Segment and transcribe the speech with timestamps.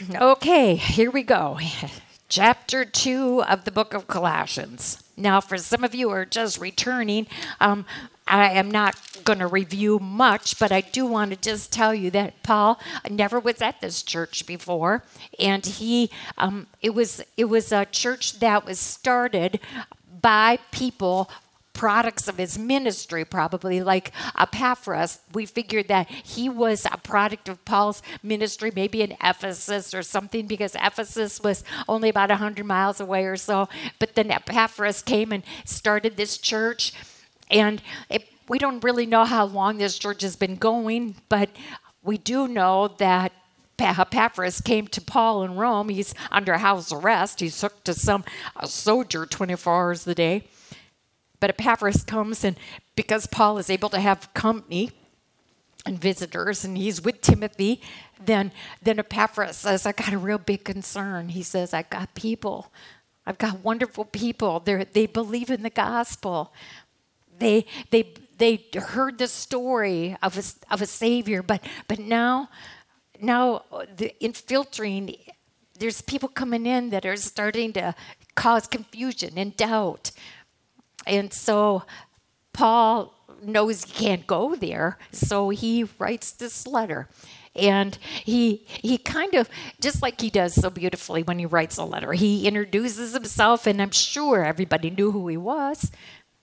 [0.00, 1.58] Okay, here we go.
[2.28, 5.02] Chapter 2 of the book of Colossians.
[5.18, 7.26] Now, for some of you who are just returning,
[7.60, 7.84] um,
[8.26, 12.10] I am not going to review much, but I do want to just tell you
[12.12, 15.04] that Paul never was at this church before,
[15.38, 19.60] and he um, it was it was a church that was started
[20.22, 21.28] by people
[21.72, 25.20] products of his ministry, probably like Epaphras.
[25.32, 30.46] We figured that he was a product of Paul's ministry, maybe in Ephesus or something,
[30.46, 33.68] because Ephesus was only about 100 miles away or so.
[33.98, 36.92] But then Epaphras came and started this church.
[37.50, 41.50] And it, we don't really know how long this church has been going, but
[42.02, 43.32] we do know that
[43.78, 45.88] Epaphras came to Paul in Rome.
[45.88, 47.40] He's under house arrest.
[47.40, 48.24] He's hooked to some
[48.64, 50.44] soldier 24 hours a day.
[51.42, 52.56] But Epaphras comes, and
[52.94, 54.92] because Paul is able to have company
[55.84, 57.80] and visitors, and he's with Timothy,
[58.24, 61.30] then, then Epaphras says, I got a real big concern.
[61.30, 62.70] He says, I got people.
[63.26, 64.60] I've got wonderful people.
[64.60, 66.52] They they believe in the gospel.
[67.40, 72.50] They, they, they heard the story of a, of a savior, but, but now,
[73.20, 73.64] now
[73.96, 75.16] the infiltrating,
[75.76, 77.96] there's people coming in that are starting to
[78.36, 80.12] cause confusion and doubt.
[81.06, 81.84] And so
[82.52, 87.08] Paul knows he can't go there, so he writes this letter.
[87.54, 89.48] And he he kind of
[89.80, 92.14] just like he does so beautifully when he writes a letter.
[92.14, 95.90] He introduces himself and I'm sure everybody knew who he was.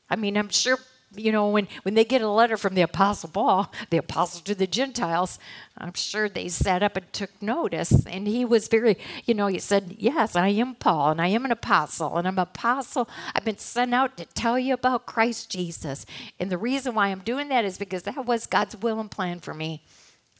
[0.07, 0.77] I mean, I'm sure
[1.15, 4.53] you know, when, when they get a letter from the Apostle Paul, the apostle to
[4.53, 5.39] the Gentiles,
[5.77, 8.05] I'm sure they sat up and took notice.
[8.05, 11.45] And he was very, you know, he said, Yes, I am Paul, and I am
[11.45, 13.09] an apostle, and I'm an apostle.
[13.33, 16.05] I've been sent out to tell you about Christ Jesus.
[16.39, 19.39] And the reason why I'm doing that is because that was God's will and plan
[19.39, 19.83] for me.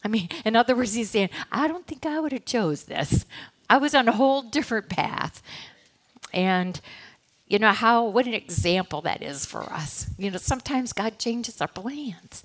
[0.03, 3.25] I mean, in other words, he's saying, I don't think I would have chose this.
[3.69, 5.41] I was on a whole different path.
[6.33, 6.79] And
[7.49, 10.07] you know how what an example that is for us.
[10.17, 12.43] You know sometimes god changes our plans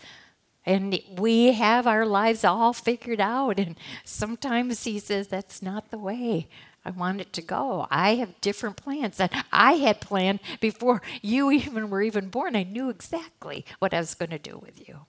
[0.66, 5.98] and we have our lives all figured out and sometimes he says that's not the
[5.98, 6.48] way
[6.86, 7.86] i want it to go.
[7.90, 12.56] I have different plans that i had planned before you even were even born.
[12.56, 15.00] I knew exactly what i was going to do with you.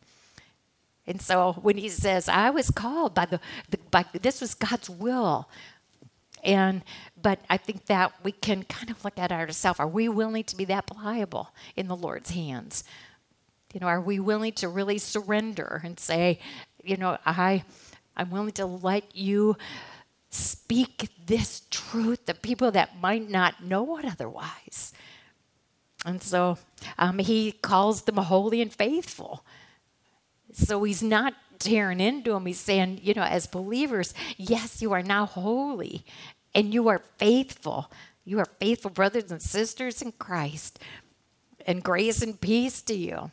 [1.08, 3.40] And so when he says i was called by the,
[3.70, 5.50] the by this was god's will
[6.46, 6.84] and
[7.22, 9.80] but I think that we can kind of look at ourselves.
[9.80, 12.84] Are we willing to be that pliable in the Lord's hands?
[13.74, 16.40] You know, are we willing to really surrender and say,
[16.84, 17.64] you know, I
[18.16, 19.58] I'm willing to let you
[20.30, 24.94] speak this truth to people that might not know it otherwise.
[26.06, 26.58] And so
[26.98, 29.44] um, he calls them holy and faithful.
[30.54, 32.46] So he's not tearing into them.
[32.46, 36.06] He's saying, you know, as believers, yes, you are now holy
[36.56, 37.92] and you are faithful.
[38.24, 40.80] You are faithful brothers and sisters in Christ.
[41.68, 43.32] And grace and peace to you.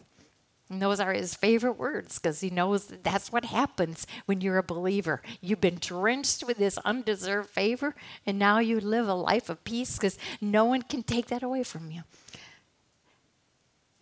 [0.68, 4.56] And those are his favorite words because he knows that that's what happens when you're
[4.56, 5.20] a believer.
[5.42, 7.94] You've been drenched with this undeserved favor,
[8.24, 11.62] and now you live a life of peace because no one can take that away
[11.62, 12.02] from you.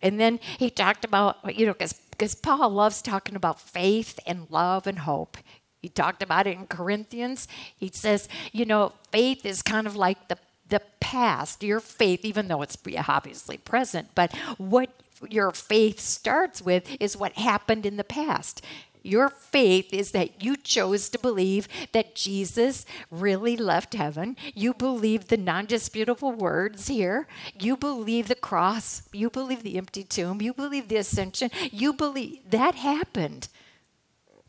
[0.01, 4.87] And then he talked about, you know, because Paul loves talking about faith and love
[4.87, 5.37] and hope.
[5.81, 7.47] He talked about it in Corinthians.
[7.75, 10.37] He says, you know, faith is kind of like the
[10.71, 12.77] the past, your faith, even though it's
[13.07, 14.89] obviously present, but what
[15.29, 18.65] your faith starts with is what happened in the past.
[19.03, 24.37] Your faith is that you chose to believe that Jesus really left heaven.
[24.53, 27.27] You believe the non disputable words here.
[27.59, 29.01] You believe the cross.
[29.11, 30.39] You believe the empty tomb.
[30.41, 31.49] You believe the ascension.
[31.71, 33.47] You believe that happened.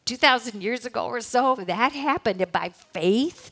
[0.04, 3.50] 2,000 years ago or so, that happened by faith.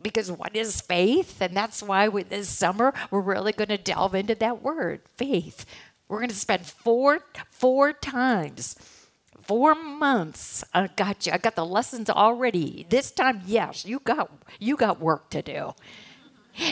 [0.00, 1.40] Because what is faith?
[1.40, 5.64] And that's why with this summer, we're really going to delve into that word, faith.
[6.08, 7.20] We're going to spend four,
[7.50, 8.76] four times,
[9.42, 10.64] four months.
[10.74, 11.32] I got you.
[11.32, 12.86] I got the lessons already.
[12.88, 15.72] This time, yes, you got you got work to do.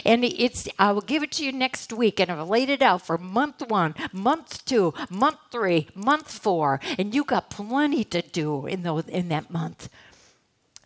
[0.04, 3.06] And it's I will give it to you next week, and I've laid it out
[3.06, 8.66] for month one, month two, month three, month four, and you got plenty to do
[8.66, 9.88] in those in that month.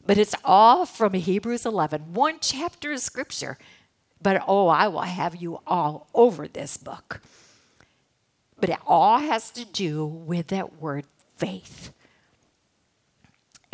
[0.06, 3.56] But it's all from Hebrews 11, one chapter of scripture.
[4.20, 7.20] But oh, I will have you all over this book.
[8.58, 11.06] But it all has to do with that word
[11.36, 11.93] faith.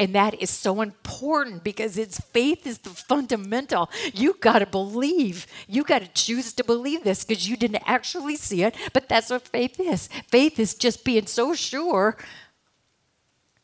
[0.01, 3.91] And that is so important because it's faith is the fundamental.
[4.15, 5.47] You got to believe.
[5.69, 9.31] You got to choose to believe this because you didn't actually see it, but that's
[9.31, 10.09] what faith is.
[10.29, 12.17] Faith is just being so sure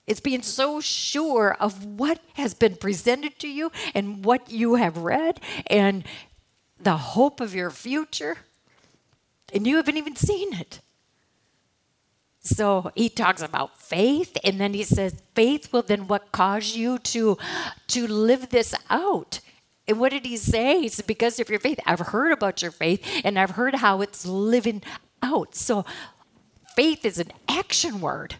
[0.06, 4.98] It's being so sure of what has been presented to you and what you have
[4.98, 6.04] read and
[6.78, 8.38] the hope of your future.
[9.52, 10.80] And you haven't even seen it.
[12.46, 16.98] So he talks about faith, and then he says, faith will then what cause you
[16.98, 17.36] to
[17.88, 19.40] to live this out.
[19.88, 20.80] And what did he say?
[20.80, 21.78] He said, because of your faith.
[21.86, 24.82] I've heard about your faith, and I've heard how it's living
[25.22, 25.54] out.
[25.54, 25.84] So
[26.76, 28.36] faith is an action word.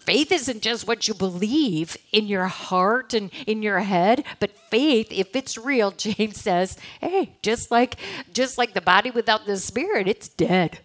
[0.00, 5.08] Faith isn't just what you believe in your heart and in your head, but faith,
[5.10, 7.96] if it's real, James says, hey, just like
[8.32, 10.80] just like the body without the spirit, it's dead.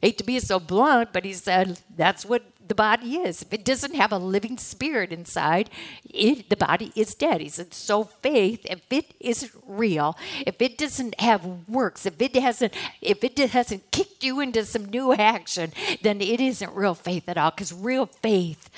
[0.00, 3.42] Hate to be so blunt, but he said that's what the body is.
[3.42, 5.68] If it doesn't have a living spirit inside,
[6.08, 7.40] it, the body is dead.
[7.40, 10.16] He said, so faith, if it isn't real,
[10.46, 14.84] if it doesn't have works, if it hasn't, if it hasn't kicked you into some
[14.84, 17.50] new action, then it isn't real faith at all.
[17.50, 18.70] Because real faith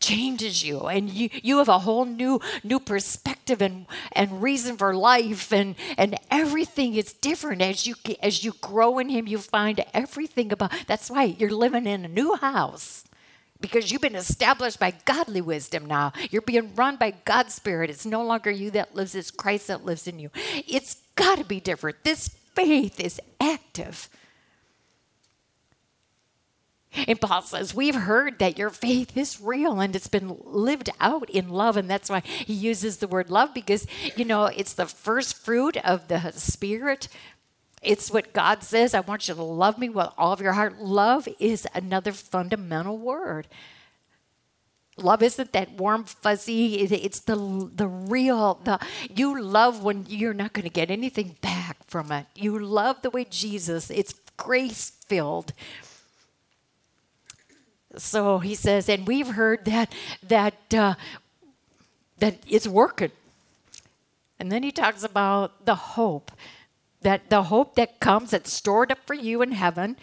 [0.00, 4.94] changes you and you you have a whole new new perspective and and reason for
[4.94, 7.62] life and and everything is different.
[7.62, 11.86] As you as you grow in him you find everything about that's why you're living
[11.86, 13.04] in a new house.
[13.60, 16.12] Because you've been established by godly wisdom now.
[16.30, 17.90] You're being run by god's spirit.
[17.90, 20.30] It's no longer you that lives it's christ that lives in you.
[20.66, 22.04] It's got to be different.
[22.04, 24.08] This faith is active
[27.08, 31.30] and Paul says, We've heard that your faith is real and it's been lived out
[31.30, 31.78] in love.
[31.78, 35.78] And that's why he uses the word love because, you know, it's the first fruit
[35.78, 37.08] of the Spirit.
[37.80, 38.92] It's what God says.
[38.92, 40.82] I want you to love me with all of your heart.
[40.82, 43.48] Love is another fundamental word.
[44.98, 46.74] Love isn't that warm, fuzzy.
[46.74, 48.60] It's the the real.
[48.64, 48.80] The
[49.14, 52.26] you love when you're not going to get anything back from it.
[52.34, 53.90] You love the way Jesus.
[53.90, 55.54] It's grace filled
[57.98, 59.92] so he says, and we've heard that
[60.26, 60.94] that uh,
[62.18, 63.12] that it's working.
[64.38, 66.30] And then he talks about the hope
[67.02, 69.96] that the hope that comes that's stored up for you in heaven.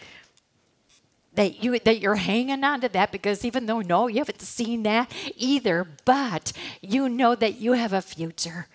[1.34, 4.84] That you that you're hanging on to that because even though no, you haven't seen
[4.84, 8.68] that either, but you know that you have a future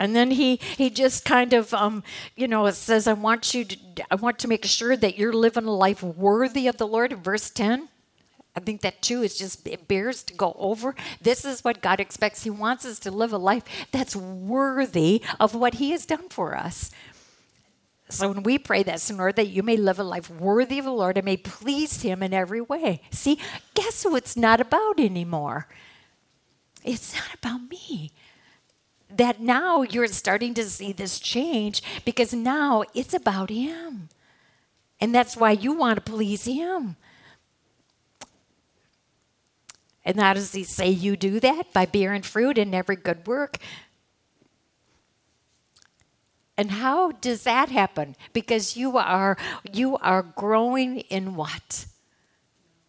[0.00, 2.02] And then he he just kind of um,
[2.34, 3.76] you know says, I want you to
[4.10, 7.22] I want to make sure that you're living a life worthy of the Lord in
[7.22, 7.88] verse 10.
[8.56, 10.96] I think that too is just it bears to go over.
[11.20, 12.42] This is what God expects.
[12.42, 13.62] He wants us to live a life
[13.92, 16.90] that's worthy of what He has done for us.
[18.08, 20.90] So when we pray that, Lord, that you may live a life worthy of the
[20.90, 23.02] Lord and may please Him in every way.
[23.10, 23.38] See,
[23.74, 25.68] guess who it's not about anymore?
[26.82, 28.10] It's not about me
[29.16, 34.08] that now you're starting to see this change because now it's about Him.
[35.00, 36.96] And that's why you want to please Him.
[40.04, 41.72] And how does He say you do that?
[41.72, 43.58] By bearing fruit in every good work.
[46.56, 48.16] And how does that happen?
[48.34, 49.38] Because you are
[49.72, 51.86] you are growing in what?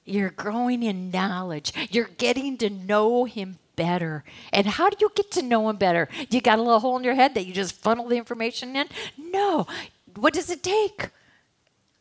[0.03, 1.71] You're growing in knowledge.
[1.89, 4.23] You're getting to know him better.
[4.51, 6.07] And how do you get to know him better?
[6.29, 8.87] You got a little hole in your head that you just funnel the information in?
[9.17, 9.67] No.
[10.15, 11.09] What does it take?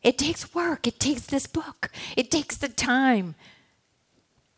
[0.03, 0.87] It takes work.
[0.87, 1.91] It takes this book.
[2.17, 3.35] It takes the time.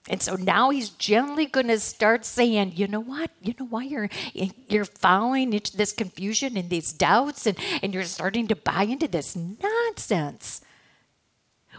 [0.09, 3.31] And so now he's gently going to start saying, you know what?
[3.41, 8.03] You know why you're you're falling into this confusion and these doubts and, and you're
[8.03, 10.61] starting to buy into this nonsense.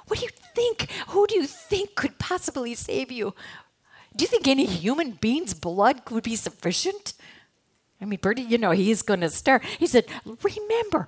[0.06, 0.90] What do you think?
[1.08, 3.35] Who do you think could possibly save you?
[4.16, 7.14] Do you think any human being's blood would be sufficient?
[8.00, 9.64] I mean, Bertie, you know, he's going to start.
[9.64, 10.06] He said,
[10.42, 11.06] Remember,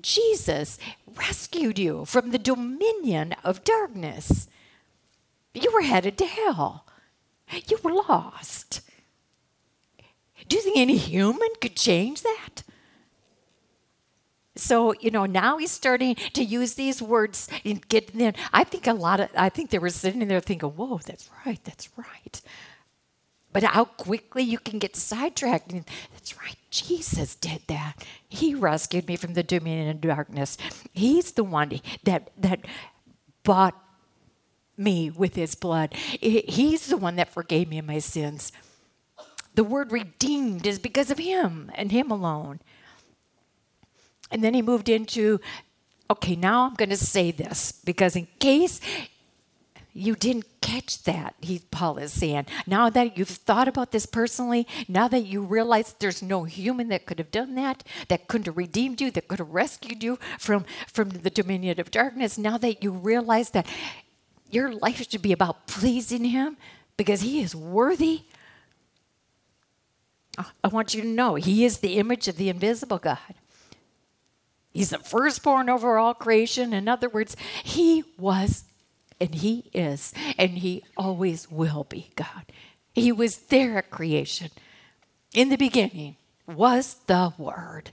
[0.00, 4.48] Jesus rescued you from the dominion of darkness.
[5.54, 6.86] You were headed to hell,
[7.68, 8.80] you were lost.
[10.48, 12.62] Do you think any human could change that?
[14.54, 18.34] So, you know, now he's starting to use these words and get them.
[18.52, 21.62] I think a lot of, I think they were sitting there thinking, whoa, that's right,
[21.64, 22.40] that's right.
[23.52, 25.72] But how quickly you can get sidetracked.
[25.72, 28.04] and That's right, Jesus did that.
[28.28, 30.56] He rescued me from the dominion of darkness.
[30.92, 32.60] He's the one that, that
[33.44, 33.74] bought
[34.76, 35.94] me with his blood.
[35.94, 38.52] He's the one that forgave me of my sins.
[39.54, 42.60] The word redeemed is because of him and him alone.
[44.32, 45.40] And then he moved into,
[46.10, 48.80] okay, now I'm going to say this because in case
[49.94, 52.46] you didn't catch that, he, Paul is saying.
[52.66, 57.04] Now that you've thought about this personally, now that you realize there's no human that
[57.04, 60.64] could have done that, that couldn't have redeemed you, that could have rescued you from,
[60.86, 63.66] from the dominion of darkness, now that you realize that
[64.50, 66.56] your life should be about pleasing him
[66.96, 68.22] because he is worthy,
[70.64, 73.18] I want you to know he is the image of the invisible God.
[74.72, 76.72] He's the firstborn over all creation.
[76.72, 78.64] In other words, he was
[79.22, 82.44] and He is, and He always will be God.
[82.92, 84.50] He was there at creation.
[85.32, 87.92] In the beginning was the Word.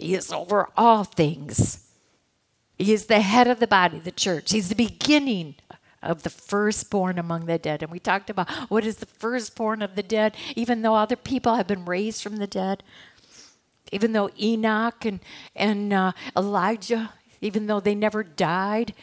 [0.00, 1.86] He is over all things.
[2.76, 4.50] He is the head of the body, the church.
[4.50, 5.54] He's the beginning
[6.02, 7.84] of the firstborn among the dead.
[7.84, 11.54] And we talked about what is the firstborn of the dead, even though other people
[11.54, 12.82] have been raised from the dead.
[13.92, 15.20] Even though Enoch and,
[15.54, 18.94] and uh, Elijah even though they never died.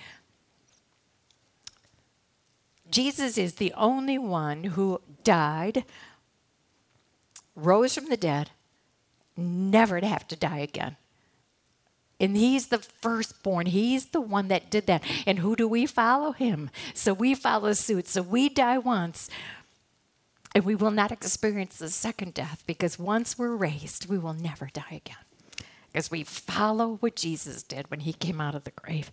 [2.89, 5.84] Jesus is the only one who died,
[7.56, 8.51] rose from the dead,
[9.36, 10.98] never to have to die again.
[12.20, 13.65] And he's the firstborn.
[13.65, 15.04] He's the one that did that.
[15.25, 16.32] And who do we follow?
[16.32, 16.70] Him.
[16.94, 18.08] So we follow suit.
[18.08, 19.30] So we die once.
[20.55, 24.69] And we will not experience the second death because once we're raised, we will never
[24.74, 25.17] die again
[25.91, 29.12] Because we follow what Jesus did when he came out of the grave.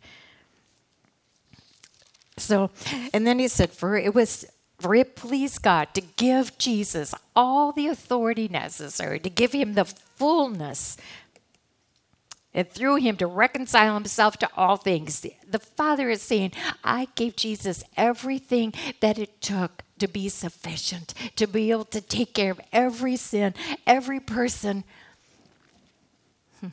[2.37, 2.71] So,
[3.13, 4.47] and then he said, for it was
[4.79, 9.85] for it pleased God to give Jesus all the authority necessary, to give him the
[9.85, 10.97] fullness,
[12.53, 15.25] and through him to reconcile himself to all things.
[15.49, 21.47] The Father is saying, I gave Jesus everything that it took to be sufficient, to
[21.47, 23.55] be able to take care of every sin,
[23.87, 24.83] every person
[26.61, 26.71] hmm.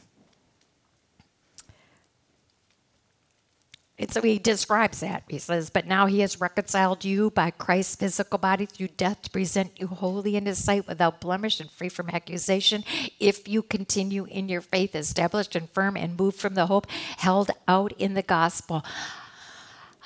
[4.00, 5.26] And so he describes that.
[5.28, 9.30] He says, But now he has reconciled you by Christ's physical body through death to
[9.30, 12.84] present you holy in his sight without blemish and free from accusation.
[13.20, 17.52] If you continue in your faith, established and firm, and move from the hope held
[17.68, 18.84] out in the gospel.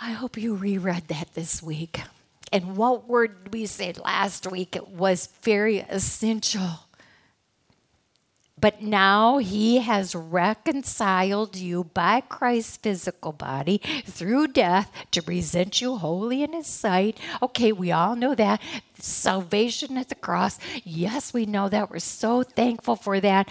[0.02, 2.02] I hope you reread that this week.
[2.54, 6.80] And what word we said last week it was very essential
[8.64, 15.98] but now he has reconciled you by Christ's physical body through death to present you
[15.98, 17.18] holy in his sight.
[17.42, 18.62] Okay, we all know that.
[18.98, 20.60] Salvation at the cross.
[20.86, 21.92] Yes, we know that.
[21.92, 23.50] We're so thankful for that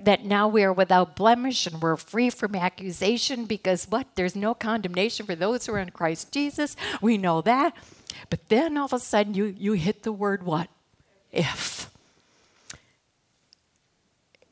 [0.00, 4.08] that now we are without blemish and we're free from accusation because what?
[4.16, 6.74] There's no condemnation for those who are in Christ Jesus.
[7.00, 7.76] We know that.
[8.32, 10.70] But then all of a sudden you you hit the word what?
[11.32, 11.90] If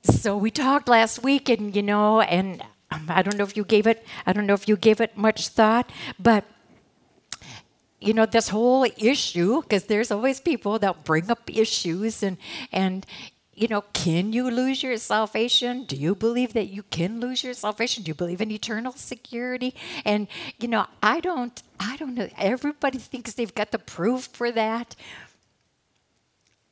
[0.03, 2.61] so we talked last week, and you know, and
[2.91, 5.17] um, I don't know if you gave it, I don't know if you gave it
[5.17, 6.45] much thought, but
[8.03, 12.37] you know this whole issue because there's always people that bring up issues and
[12.73, 13.07] and
[13.61, 15.85] you know can you lose your salvation?
[15.85, 18.03] Do you believe that you can lose your salvation?
[18.03, 19.75] Do you believe in eternal security?
[20.05, 22.29] And you know i don't i don't know.
[22.39, 24.97] Everybody thinks they've got the proof for that.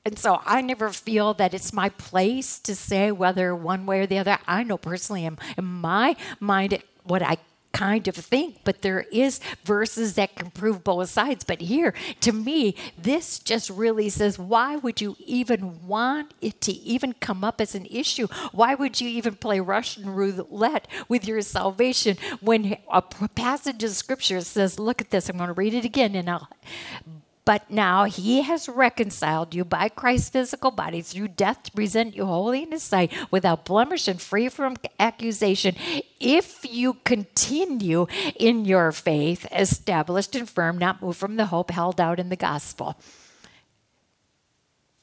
[0.05, 4.07] And so I never feel that it's my place to say whether one way or
[4.07, 4.39] the other.
[4.47, 7.37] I know personally in, in my mind what I
[7.73, 11.45] kind of think, but there is verses that can prove both sides.
[11.45, 16.73] But here, to me, this just really says, why would you even want it to
[16.73, 18.27] even come up as an issue?
[18.53, 24.41] Why would you even play Russian roulette with your salvation when a passage of scripture
[24.41, 26.49] says, look at this, I'm going to read it again, and I'll
[27.49, 32.27] but now he has reconciled you by Christ's physical body through death to present you
[32.27, 35.75] holy in his sight without blemish and free from accusation.
[36.21, 42.03] If you continue in your faith, established and firm, not moved from the hope held
[42.03, 43.01] out in the gospel.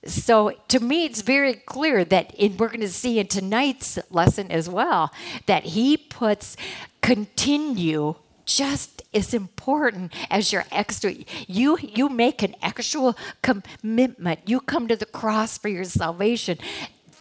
[0.05, 4.51] So to me, it's very clear that in, we're going to see in tonight's lesson
[4.51, 5.11] as well
[5.47, 6.57] that he puts
[7.01, 8.13] continue
[8.45, 11.13] just as important as your extra
[11.47, 14.41] you you make an actual commitment.
[14.45, 16.57] You come to the cross for your salvation.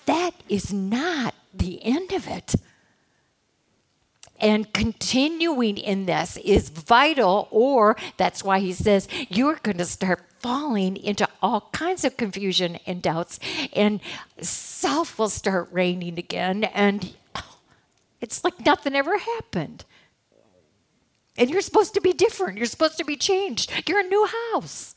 [0.06, 2.54] That is not the end of it.
[4.40, 10.24] And continuing in this is vital or that's why he says you're going to start
[10.40, 13.38] falling into all kinds of confusion and doubts
[13.72, 14.00] and
[14.40, 17.14] self will start reigning again and
[18.20, 19.86] it's like nothing ever happened
[21.36, 22.58] and you're supposed to be different.
[22.58, 23.72] You're supposed to be changed.
[23.88, 24.94] You're a new house.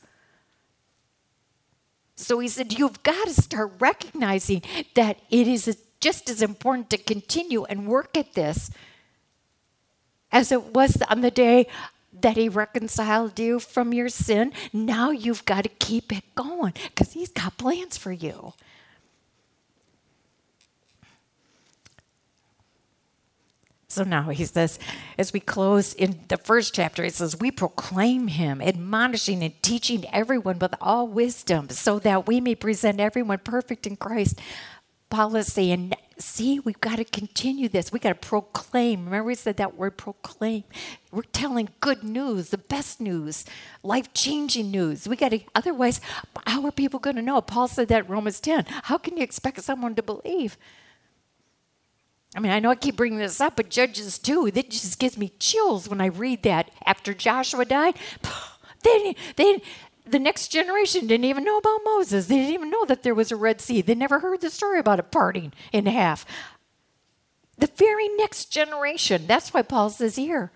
[2.14, 4.62] So he said, You've got to start recognizing
[4.94, 8.70] that it is just as important to continue and work at this
[10.30, 11.66] as it was on the day
[12.20, 14.52] that he reconciled you from your sin.
[14.72, 18.52] Now you've got to keep it going because he's got plans for you.
[23.98, 24.78] So now he says,
[25.18, 30.06] as we close in the first chapter, it says, We proclaim him, admonishing and teaching
[30.12, 34.38] everyone with all wisdom, so that we may present everyone perfect in Christ.
[35.10, 37.90] Paul is saying, See, we've got to continue this.
[37.90, 39.06] We've got to proclaim.
[39.06, 40.62] Remember, we said that word proclaim.
[41.10, 43.46] We're telling good news, the best news,
[43.82, 45.08] life changing news.
[45.08, 46.00] We got to, otherwise,
[46.46, 47.40] how are people going to know?
[47.40, 48.64] Paul said that in Romans 10.
[48.84, 50.56] How can you expect someone to believe?
[52.36, 55.16] I mean, I know I keep bringing this up, but Judges 2, that just gives
[55.16, 56.70] me chills when I read that.
[56.84, 57.96] After Joshua died,
[58.82, 59.62] they, they,
[60.06, 62.26] the next generation didn't even know about Moses.
[62.26, 63.80] They didn't even know that there was a Red Sea.
[63.80, 66.26] They never heard the story about it parting in half.
[67.56, 70.52] The very next generation, that's why Paul says here.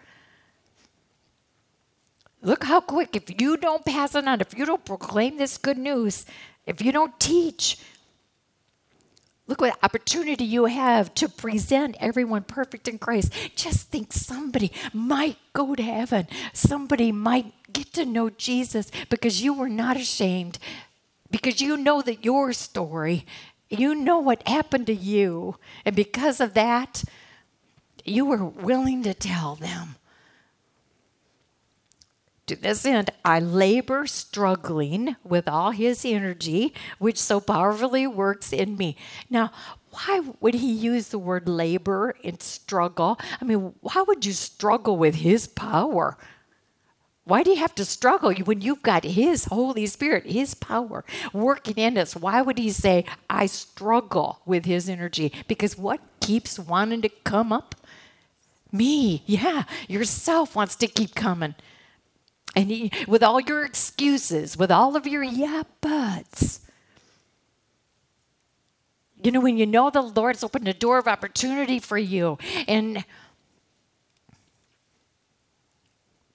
[2.42, 5.78] Look how quick, if you don't pass it on, if you don't proclaim this good
[5.78, 6.26] news,
[6.66, 7.78] if you don't teach,
[9.52, 13.34] Look what opportunity you have to present everyone perfect in Christ.
[13.54, 16.26] Just think somebody might go to heaven.
[16.54, 20.58] Somebody might get to know Jesus because you were not ashamed,
[21.30, 23.26] because you know that your story,
[23.68, 25.56] you know what happened to you.
[25.84, 27.04] And because of that,
[28.06, 29.96] you were willing to tell them.
[32.52, 38.76] To this end, I labor struggling with all his energy, which so powerfully works in
[38.76, 38.94] me.
[39.30, 39.52] Now,
[39.90, 43.18] why would he use the word labor and struggle?
[43.40, 46.18] I mean, why would you struggle with his power?
[47.24, 51.76] Why do you have to struggle when you've got His Holy Spirit, His power working
[51.76, 52.16] in us?
[52.16, 55.32] Why would He say, I struggle with His energy?
[55.46, 57.76] Because what keeps wanting to come up?
[58.72, 61.54] Me, yeah, yourself wants to keep coming.
[62.54, 66.60] And he, with all your excuses, with all of your yeah buts,
[69.22, 73.04] you know, when you know the Lord's opened a door of opportunity for you, and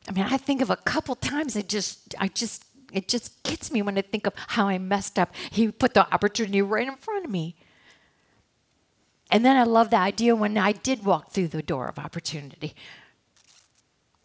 [0.07, 3.71] I mean, I think of a couple times it just, I just, it just gets
[3.71, 5.35] me when I think of how I messed up.
[5.51, 7.55] He put the opportunity right in front of me.
[9.29, 12.73] And then I love the idea when I did walk through the door of opportunity.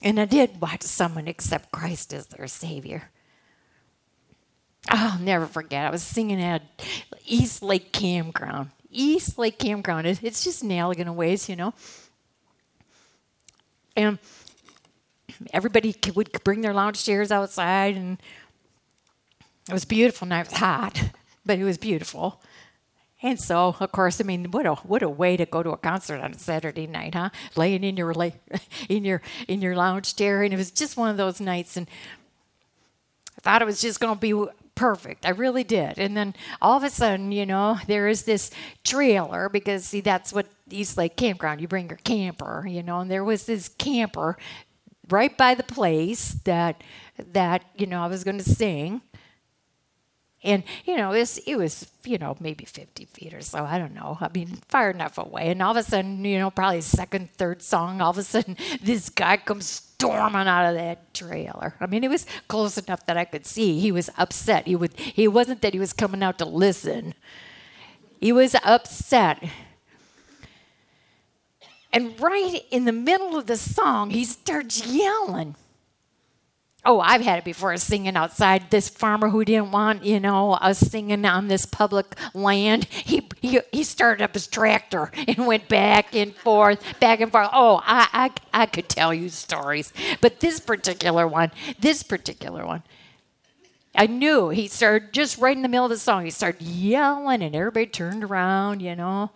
[0.03, 3.11] And I did watch someone accept Christ as their Savior.
[4.89, 5.87] I'll never forget.
[5.87, 6.63] I was singing at
[7.25, 8.71] East Lake Campground.
[8.91, 10.07] East Lake Campground.
[10.07, 11.73] It's just in Allegan Ways, you know.
[13.97, 14.19] And
[15.53, 18.19] everybody would bring their lounge chairs outside, and
[19.69, 20.27] it was beautiful.
[20.27, 21.01] And it was hot,
[21.47, 22.43] but it was beautiful.
[23.23, 25.77] And so, of course, I mean, what a what a way to go to a
[25.77, 27.31] concert on a Saturday night, huh?
[27.57, 28.13] Laying in your
[28.89, 31.87] in your in your lounge chair, and it was just one of those nights, and
[33.39, 35.25] I thought it was just going to be perfect.
[35.27, 35.99] I really did.
[35.99, 38.51] And then all of a sudden, you know, there is this
[38.85, 41.61] trailer because see, that's what East Lake Campground.
[41.61, 44.37] You bring your camper, you know, and there was this camper
[45.11, 46.83] right by the place that
[47.33, 49.03] that you know I was going to sing
[50.45, 53.65] and, you know, it was, you know, maybe 50 feet or so.
[53.65, 54.19] I don't know.
[54.21, 55.51] I mean, far enough away.
[55.51, 58.57] And all of a sudden, you know, probably second, third song, all of a sudden,
[58.83, 61.75] this guy comes storming out of that trailer.
[61.81, 63.79] I mean, it was close enough that I could see.
[63.79, 64.67] He was upset.
[64.67, 67.15] He, would, he wasn't that he was coming out to listen,
[68.21, 69.43] he was upset.
[71.93, 75.57] And right in the middle of the song, he starts yelling.
[76.85, 78.71] Oh, I've had it before singing outside.
[78.71, 83.61] This farmer who didn't want, you know, us singing on this public land, he, he,
[83.71, 87.51] he started up his tractor and went back and forth, back and forth.
[87.53, 88.09] Oh, I,
[88.53, 89.93] I, I could tell you stories.
[90.21, 92.83] But this particular one, this particular one,
[93.95, 96.25] I knew he started just right in the middle of the song.
[96.25, 99.31] He started yelling, and everybody turned around, you know.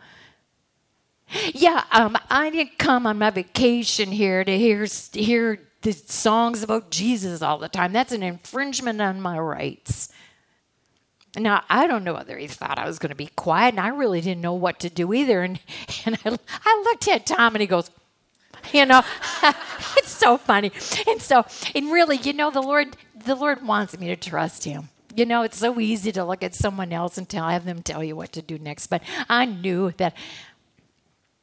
[1.52, 6.90] Yeah, um, I didn't come on my vacation here to hear hear the songs about
[6.90, 7.92] Jesus all the time.
[7.92, 10.08] That's an infringement on my rights.
[11.36, 13.88] Now, I don't know whether he thought I was going to be quiet, and I
[13.88, 15.44] really didn't know what to do either.
[15.44, 15.60] And,
[16.04, 17.92] and I, I looked at Tom, and he goes,
[18.72, 19.00] you know,
[19.96, 20.72] it's so funny.
[21.06, 24.88] And so, and really, you know, the Lord, the Lord wants me to trust Him.
[25.14, 28.02] You know, it's so easy to look at someone else and tell, have them tell
[28.02, 28.88] you what to do next.
[28.88, 30.16] But I knew that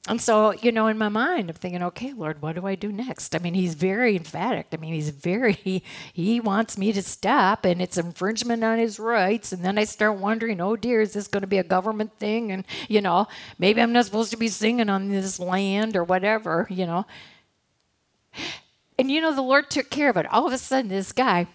[0.09, 2.91] and so, you know, in my mind, I'm thinking, okay, Lord, what do I do
[2.91, 3.33] next?
[3.33, 4.67] I mean, he's very emphatic.
[4.73, 8.99] I mean, he's very, he, he wants me to stop, and it's infringement on his
[8.99, 9.53] rights.
[9.53, 12.51] And then I start wondering, oh dear, is this going to be a government thing?
[12.51, 16.67] And, you know, maybe I'm not supposed to be singing on this land or whatever,
[16.69, 17.05] you know.
[18.99, 20.25] And you know, the Lord took care of it.
[20.25, 21.47] All of a sudden, this guy,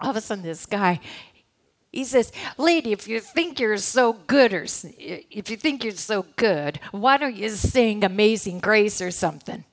[0.00, 0.98] all of a sudden, this guy,
[1.92, 6.24] he says, Lady, if you think you're so good, or if you think you're so
[6.36, 9.64] good, why don't you sing Amazing Grace or something?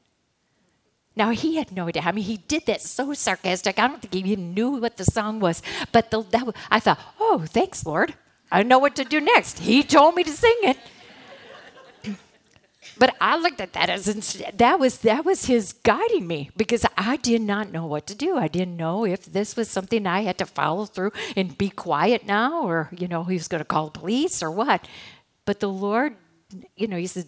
[1.15, 2.03] Now, he had no idea.
[2.05, 3.79] I mean, he did that so sarcastic.
[3.79, 5.61] I don't think he even knew what the song was.
[5.91, 8.13] But the, that, I thought, oh, thanks, Lord.
[8.51, 9.59] I know what to do next.
[9.59, 10.77] He told me to sing it.
[12.99, 14.05] But I looked at that as
[14.53, 18.37] that was that was his guiding me because I did not know what to do.
[18.37, 22.25] I didn't know if this was something I had to follow through and be quiet
[22.25, 24.85] now, or you know he was going to call the police or what.
[25.45, 26.15] But the Lord,
[26.75, 27.27] you know, he said.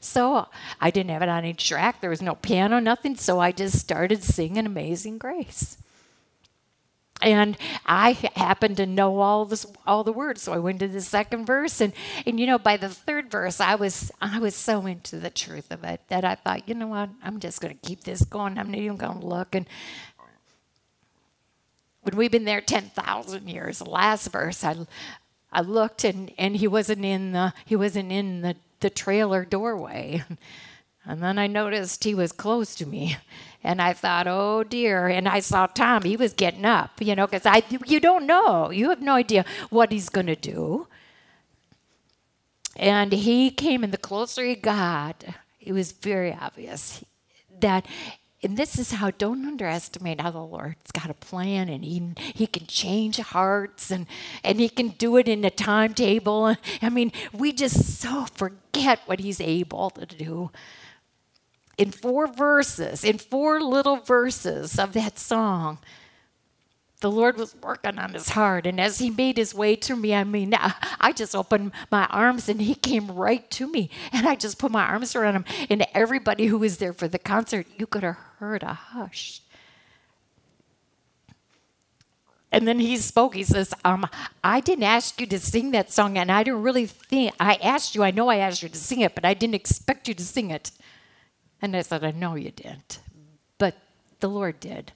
[0.00, 0.48] So
[0.80, 2.00] I didn't have it on any track.
[2.00, 3.14] There was no piano, nothing.
[3.14, 5.78] So I just started singing "Amazing Grace."
[7.24, 7.56] And
[7.86, 11.46] I happened to know all this, all the words, so I went to the second
[11.46, 11.92] verse, and
[12.26, 15.70] and you know by the third verse, I was I was so into the truth
[15.70, 18.58] of it that I thought, you know what, I'm just going to keep this going.
[18.58, 19.54] I'm not even going to look.
[19.54, 19.66] And
[22.02, 24.76] when we've been there ten thousand years, the last verse, I
[25.52, 30.22] I looked and and he wasn't in the he wasn't in the the trailer doorway.
[31.06, 33.16] And then I noticed he was close to me.
[33.62, 35.08] And I thought, oh dear.
[35.08, 37.46] And I saw Tom, he was getting up, you know, because
[37.86, 38.70] you don't know.
[38.70, 40.86] You have no idea what he's going to do.
[42.76, 45.24] And he came, and the closer he got,
[45.60, 47.04] it was very obvious
[47.60, 47.86] that,
[48.42, 52.46] and this is how, don't underestimate how the Lord's got a plan and he, he
[52.46, 54.06] can change hearts and,
[54.42, 56.56] and he can do it in a timetable.
[56.82, 60.50] I mean, we just so forget what he's able to do
[61.76, 65.78] in four verses, in four little verses of that song,
[67.00, 68.66] the Lord was working on his heart.
[68.66, 70.54] And as he made his way to me, I mean,
[71.00, 73.90] I just opened my arms and he came right to me.
[74.10, 75.44] And I just put my arms around him.
[75.68, 79.42] And everybody who was there for the concert, you could have heard a hush.
[82.50, 83.34] And then he spoke.
[83.34, 84.06] He says, um,
[84.44, 87.96] I didn't ask you to sing that song, and I didn't really think, I asked
[87.96, 90.24] you, I know I asked you to sing it, but I didn't expect you to
[90.24, 90.70] sing it.
[91.62, 93.00] And I said, I know you didn't,
[93.58, 93.74] but
[94.20, 94.92] the Lord did.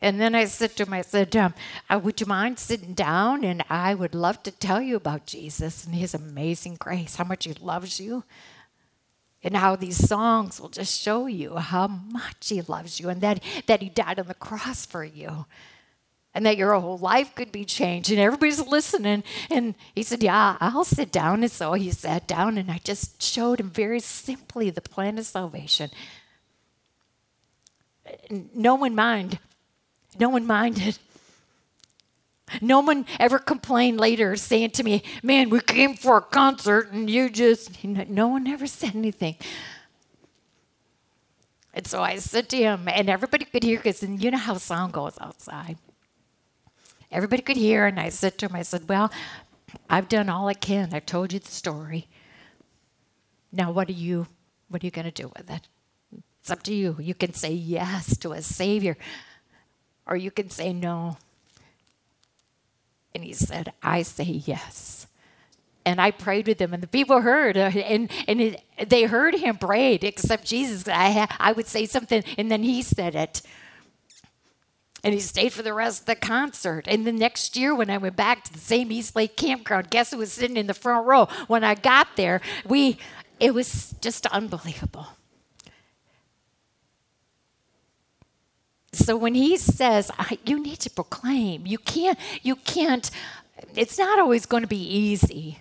[0.00, 1.54] And then I said to him, I said, um,
[1.90, 3.44] Would you mind sitting down?
[3.44, 7.44] And I would love to tell you about Jesus and his amazing grace, how much
[7.44, 8.24] he loves you,
[9.42, 13.42] and how these songs will just show you how much he loves you and that,
[13.66, 15.46] that he died on the cross for you
[16.36, 18.10] and that your whole life could be changed.
[18.10, 19.24] And everybody's listening.
[19.50, 21.42] And he said, Yeah, I'll sit down.
[21.42, 25.24] And so he sat down, and I just showed him very simply the plan of
[25.24, 25.90] salvation.
[28.54, 29.38] No one mind.
[30.20, 30.98] No one minded.
[32.60, 37.08] No one ever complained later saying to me, Man, we came for a concert and
[37.08, 39.36] you just, no one ever said anything.
[41.74, 44.92] And so I said to him, and everybody could hear because you know how sound
[44.92, 45.76] goes outside.
[47.10, 49.10] Everybody could hear, and I said to him, I said, Well,
[49.88, 50.92] I've done all I can.
[50.92, 52.08] I've told you the story.
[53.52, 54.26] Now what are you
[54.68, 55.68] what are you gonna do with it?
[56.40, 56.96] It's up to you.
[57.00, 58.96] You can say yes to a savior,
[60.06, 61.18] or you can say no.
[63.14, 65.06] And he said, I say yes.
[65.84, 69.34] And I prayed with him, and the people heard, uh, and, and it, they heard
[69.36, 70.86] him prayed, except Jesus.
[70.88, 73.42] I, ha- I would say something, and then he said it.
[75.06, 76.88] And he stayed for the rest of the concert.
[76.88, 80.10] And the next year, when I went back to the same East Lake campground, guess
[80.10, 81.28] who was sitting in the front row?
[81.46, 82.98] When I got there, we
[83.38, 85.06] it was just unbelievable.
[88.92, 90.10] So when he says,
[90.44, 93.08] you need to proclaim, you can't, you can't,
[93.76, 95.60] it's not always going to be easy.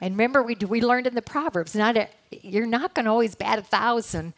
[0.00, 3.34] And remember, we, we learned in the Proverbs, not a, you're not going to always
[3.34, 4.34] bat a thousand.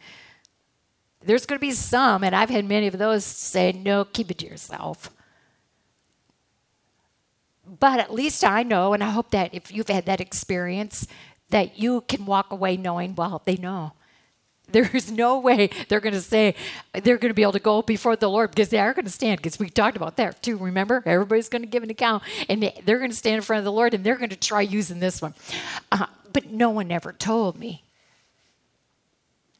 [1.27, 4.37] There's going to be some, and I've had many of those say, no, keep it
[4.37, 5.11] to yourself.
[7.67, 11.05] But at least I know, and I hope that if you've had that experience,
[11.49, 13.91] that you can walk away knowing, well, they know.
[14.71, 16.55] There's no way they're going to say,
[16.93, 19.11] they're going to be able to go before the Lord because they are going to
[19.11, 21.03] stand, because we talked about that too, remember?
[21.05, 23.71] Everybody's going to give an account, and they're going to stand in front of the
[23.73, 25.33] Lord, and they're going to try using this one.
[25.91, 27.83] Uh, but no one ever told me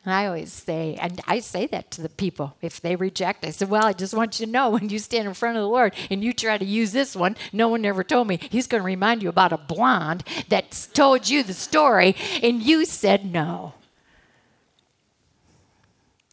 [0.07, 3.43] and I always say, and I say that to the people if they reject.
[3.43, 5.63] I said, Well, I just want you to know when you stand in front of
[5.63, 8.39] the Lord and you try to use this one, no one ever told me.
[8.49, 12.85] He's going to remind you about a blonde that told you the story and you
[12.85, 13.73] said no.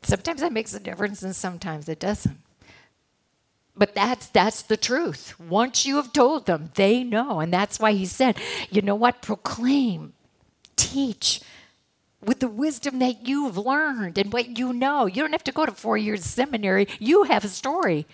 [0.04, 2.38] Sometimes that makes a difference and sometimes it doesn't.
[3.76, 5.34] But that's that's the truth.
[5.40, 7.40] Once you have told them, they know.
[7.40, 8.36] And that's why he said,
[8.70, 9.20] you know what?
[9.20, 10.12] Proclaim,
[10.76, 11.40] teach,
[12.26, 15.06] with the wisdom that you've learned and what you know.
[15.06, 16.88] You don't have to go to four years seminary.
[16.98, 18.06] You have a story.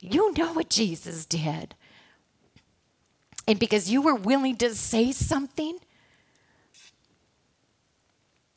[0.00, 1.74] You know what Jesus did.
[3.48, 5.78] And because you were willing to say something,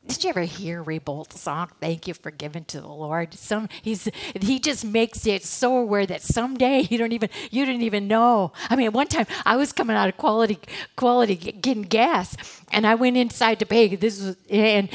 [0.10, 3.36] did you ever hear Ray Boltz song, Thank You for Giving to the Lord?
[3.36, 4.10] Some he's
[4.42, 8.52] he just makes it so aware that someday you don't even you didn't even know.
[8.70, 10.60] I mean, one time I was coming out of quality
[10.96, 12.36] quality getting gas
[12.72, 14.90] and I went inside to pay this was and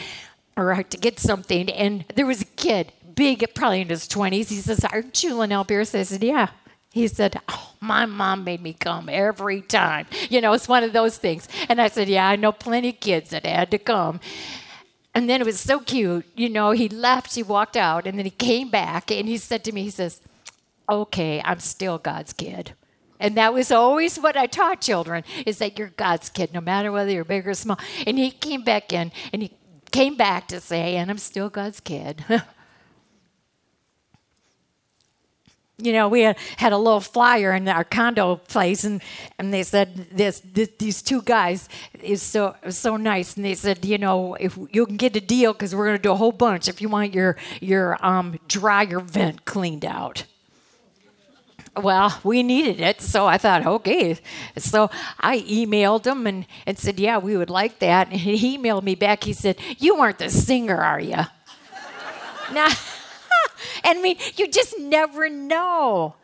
[0.57, 4.49] or to get something and there was a kid, big probably in his twenties.
[4.49, 5.95] He says, Aren't you Linnell Pierce?
[5.95, 6.49] I said, Yeah.
[6.91, 10.07] He said, Oh, my mom made me come every time.
[10.29, 11.49] You know, it's one of those things.
[11.69, 14.21] And I said, Yeah, I know plenty of kids that had to come.
[15.15, 16.27] And then it was so cute.
[16.35, 19.63] You know, he left, he walked out, and then he came back and he said
[19.65, 20.21] to me, he says,
[20.89, 22.75] Okay, I'm still God's kid.
[23.21, 26.93] And that was always what I taught children is that you're God's kid, no matter
[26.93, 27.79] whether you're big or small.
[28.07, 29.53] And he came back in and he
[29.93, 32.25] came back to say, and I'm still God's kid.
[35.79, 39.03] you know, we had, a little flyer in our condo place, and,
[39.39, 41.69] and they said this, this these two guys
[42.01, 45.53] is so so nice, and they said, you know, if you can get a deal
[45.53, 49.01] because we're going to do a whole bunch if you want your your um, dryer
[49.01, 50.25] vent cleaned out.
[51.77, 54.17] Well, we needed it, so I thought, okay.
[54.57, 58.13] So I emailed him and, and said, yeah, we would like that.
[58.13, 59.25] And he emailed me back.
[59.25, 61.17] He said, you aren't the singer, are you?
[62.53, 62.69] now.
[63.83, 66.15] And I mean, you just never know.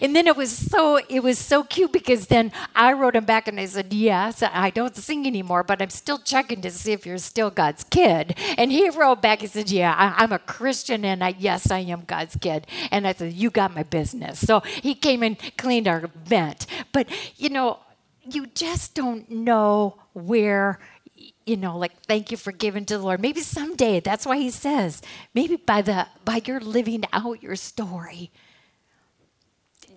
[0.00, 3.46] And then it was so it was so cute because then I wrote him back
[3.46, 7.06] and I said, Yes, I don't sing anymore, but I'm still checking to see if
[7.06, 8.36] you're still God's kid.
[8.58, 11.80] And he wrote back, and said, Yeah, I, am a Christian and I yes, I
[11.80, 12.66] am God's kid.
[12.90, 14.40] And I said, You got my business.
[14.40, 16.66] So he came and cleaned our vent.
[16.92, 17.78] But you know,
[18.28, 20.80] you just don't know where
[21.46, 23.20] you know, like thank you for giving to the Lord.
[23.22, 25.00] Maybe someday, that's why he says,
[25.32, 28.32] maybe by the by your living out your story.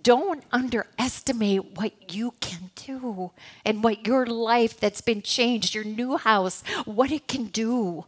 [0.04, 3.32] Don't underestimate what you can do
[3.66, 8.06] and what your life that's been changed, your new house, what it can do.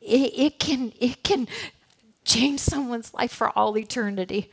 [0.00, 1.48] It, it can it can
[2.24, 4.50] change someone's life for all eternity.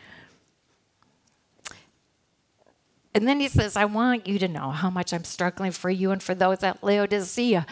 [3.15, 6.11] And then he says, I want you to know how much I'm struggling for you
[6.11, 7.65] and for those at Laodicea.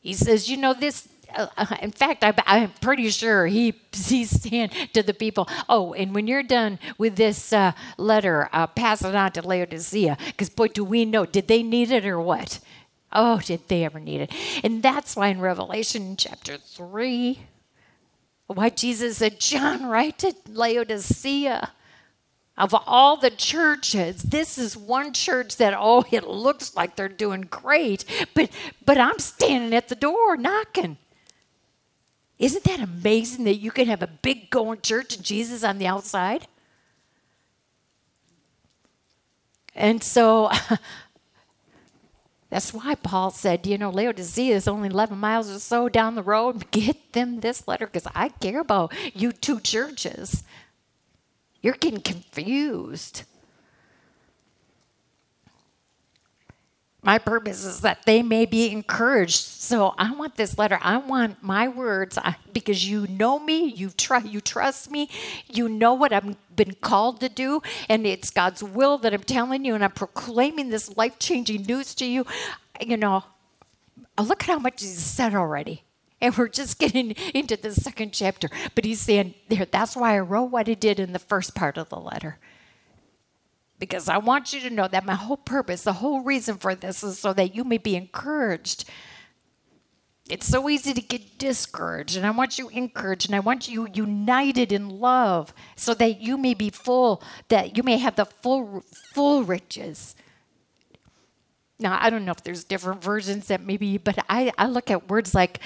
[0.00, 4.30] He says, You know, this, uh, uh in fact, I, am pretty sure he, he's
[4.30, 9.04] saying to the people, Oh, and when you're done with this uh, letter, uh, pass
[9.04, 10.16] it on to Laodicea.
[10.26, 12.60] Because, boy, do we know, did they need it or what?
[13.12, 14.32] Oh, did they ever need it?
[14.64, 17.40] And that's why in Revelation chapter 3,
[18.46, 21.72] why Jesus said, John, write to Laodicea
[22.56, 27.40] of all the churches this is one church that oh it looks like they're doing
[27.42, 28.50] great but
[28.84, 30.96] but i'm standing at the door knocking.
[32.38, 35.86] Isn't that amazing that you can have a big going church and jesus on the
[35.86, 36.46] outside?
[39.74, 40.50] And so
[42.50, 46.22] that's why paul said you know laodicea is only 11 miles or so down the
[46.22, 46.70] road.
[46.70, 50.42] Get them this letter because i care about you two churches
[51.62, 53.22] you're getting confused.
[57.04, 59.34] My purpose is that they may be encouraged.
[59.34, 60.78] So I want this letter.
[60.80, 65.10] I want my words I, because you know me, you try, you trust me,
[65.52, 69.64] you know what I've been called to do, and it's God's will that I'm telling
[69.64, 72.24] you, and I'm proclaiming this life changing news to you.
[72.80, 73.24] You know,
[74.20, 75.82] look at how much He's said already.
[76.32, 78.48] And we're just getting into the second chapter.
[78.76, 81.76] But he's saying, there, that's why I wrote what I did in the first part
[81.76, 82.38] of the letter.
[83.80, 87.02] Because I want you to know that my whole purpose, the whole reason for this
[87.02, 88.88] is so that you may be encouraged.
[90.30, 93.88] It's so easy to get discouraged, and I want you encouraged, and I want you
[93.92, 98.84] united in love so that you may be full, that you may have the full,
[99.12, 100.14] full riches.
[101.80, 105.10] Now, I don't know if there's different versions that maybe, but I, I look at
[105.10, 105.58] words like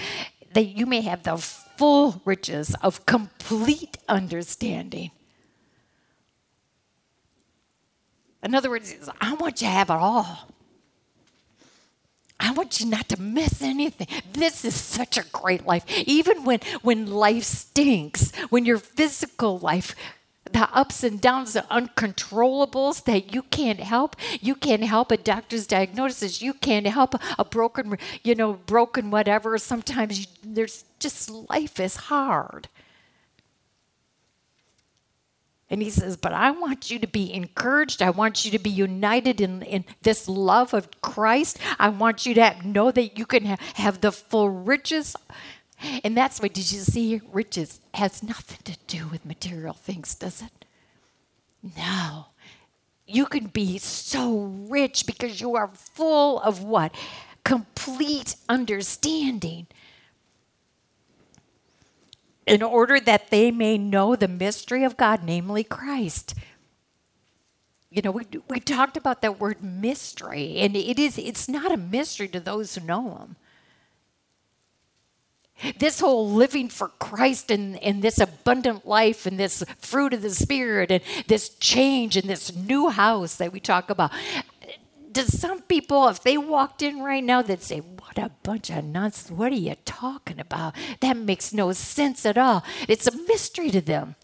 [0.57, 5.11] that you may have the full riches of complete understanding.
[8.43, 10.49] In other words, I want you to have it all.
[12.41, 14.07] I want you not to miss anything.
[14.33, 15.85] This is such a great life.
[16.07, 19.95] Even when, when life stinks, when your physical life
[20.53, 24.17] the ups and downs, the uncontrollables that you can't help.
[24.41, 26.41] You can't help a doctor's diagnosis.
[26.43, 29.59] You can't help a broken, you know, broken whatever.
[29.59, 32.69] Sometimes you, there's just life is hard.
[35.69, 38.01] And he says, But I want you to be encouraged.
[38.01, 41.59] I want you to be united in, in this love of Christ.
[41.79, 45.17] I want you to have, know that you can have, have the full riches.
[46.03, 50.43] And that's why, did you see, riches has nothing to do with material things, does
[50.43, 50.65] it?
[51.77, 52.27] No.
[53.07, 54.37] You can be so
[54.69, 56.95] rich because you are full of what?
[57.45, 59.67] Complete understanding
[62.47, 66.35] in order that they may know the mystery of God, namely Christ.
[67.91, 71.77] You know, we, we talked about that word mystery, and it is it's not a
[71.77, 73.37] mystery to those who know him.
[75.79, 80.31] This whole living for Christ and, and this abundant life and this fruit of the
[80.31, 84.13] Spirit and this change and this new house that we talk about.
[85.13, 88.85] Does some people, if they walked in right now, they'd say, what a bunch of
[88.85, 89.31] nonsense.
[89.31, 90.75] What are you talking about?
[91.01, 92.63] That makes no sense at all.
[92.87, 94.15] It's a mystery to them.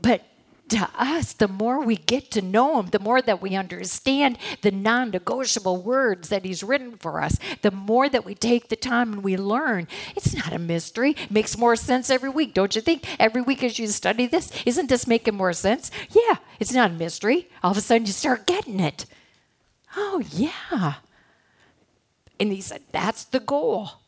[0.00, 0.22] But
[0.70, 4.70] to us, the more we get to know Him, the more that we understand the
[4.70, 9.12] non negotiable words that He's written for us, the more that we take the time
[9.12, 9.86] and we learn.
[10.16, 11.10] It's not a mystery.
[11.10, 13.04] It makes more sense every week, don't you think?
[13.20, 15.90] Every week as you study this, isn't this making more sense?
[16.10, 17.48] Yeah, it's not a mystery.
[17.62, 19.06] All of a sudden you start getting it.
[19.96, 20.94] Oh, yeah.
[22.38, 23.99] And he said, that's the goal.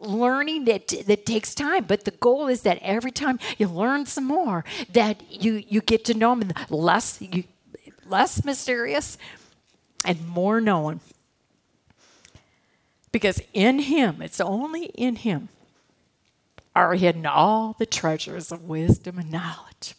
[0.00, 4.24] Learning that that takes time, but the goal is that every time you learn some
[4.24, 7.44] more, that you you get to know him less you
[8.06, 9.16] less mysterious
[10.04, 11.00] and more known.
[13.12, 15.48] Because in him, it's only in him,
[16.74, 19.94] are hidden all the treasures of wisdom and knowledge.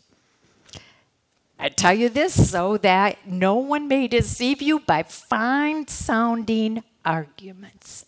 [1.58, 8.06] I tell you this so that no one may deceive you by fine sounding arguments.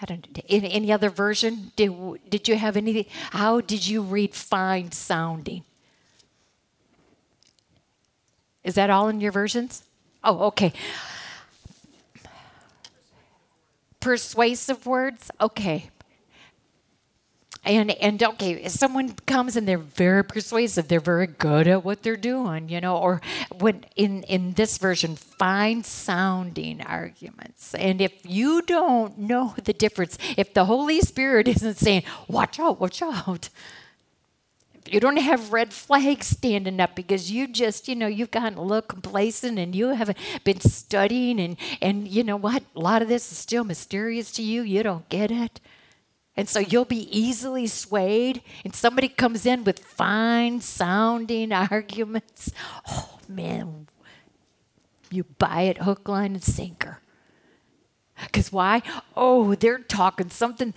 [0.00, 1.92] I don't in any other version did
[2.30, 5.64] did you have anything how did you read fine sounding?
[8.62, 9.82] Is that all in your versions?
[10.22, 10.72] Oh, okay.
[14.00, 15.30] Persuasive words?
[15.40, 15.90] Okay
[17.64, 22.02] and and okay if someone comes and they're very persuasive they're very good at what
[22.02, 23.20] they're doing you know or
[23.58, 27.74] when in in this version fine sounding arguments.
[27.74, 32.80] And if you don't know the difference if the holy spirit isn't saying watch out
[32.80, 33.48] watch out
[34.90, 38.62] you don't have red flags standing up because you just you know you've gotten a
[38.62, 42.62] little complacent and you haven't been studying and and you know what?
[42.74, 44.62] A lot of this is still mysterious to you.
[44.62, 45.60] You don't get it
[46.38, 52.52] and so you'll be easily swayed, and somebody comes in with fine sounding arguments.
[52.88, 53.88] Oh, man,
[55.10, 57.00] you buy it hook, line, and sinker.
[58.22, 58.82] Because why?
[59.16, 60.74] Oh, they're talking something.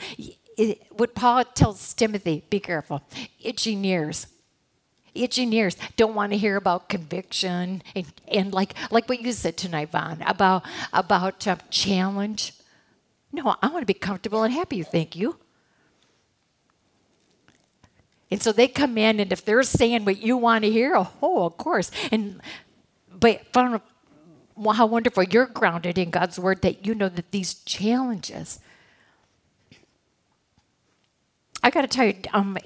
[0.58, 3.04] It, what Paul tells Timothy, be careful.
[3.40, 4.26] Itching ears.
[5.14, 9.58] Itching ears don't want to hear about conviction and, and like like what you said
[9.58, 12.54] tonight, Vaughn, about about uh, challenge.
[13.32, 14.82] No, I want to be comfortable and happy.
[14.82, 15.38] Thank you.
[18.32, 21.46] And so they come in, and if they're saying what you want to hear, oh,
[21.46, 21.92] of course.
[22.12, 22.42] And
[23.12, 28.60] but how wonderful you're grounded in God's word that you know that these challenges.
[31.62, 32.58] I got to tell you, um,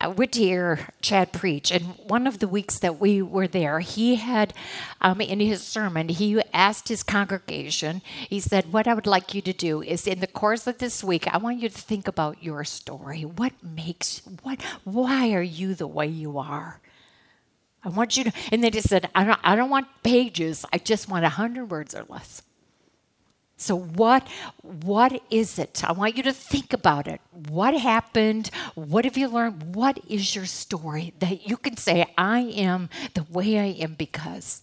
[0.00, 4.54] To hear Chad preach, and one of the weeks that we were there, he had
[5.02, 9.42] um, in his sermon, he asked his congregation, he said, What I would like you
[9.42, 12.42] to do is in the course of this week, I want you to think about
[12.42, 13.26] your story.
[13.26, 16.80] What makes, what, why are you the way you are?
[17.84, 20.78] I want you to, and then he said, I don't, I don't want pages, I
[20.78, 22.40] just want a 100 words or less.
[23.60, 24.26] So what
[24.62, 25.84] what is it?
[25.84, 27.20] I want you to think about it.
[27.30, 28.50] What happened?
[28.74, 29.74] What have you learned?
[29.74, 34.62] What is your story that you can say I am the way I am because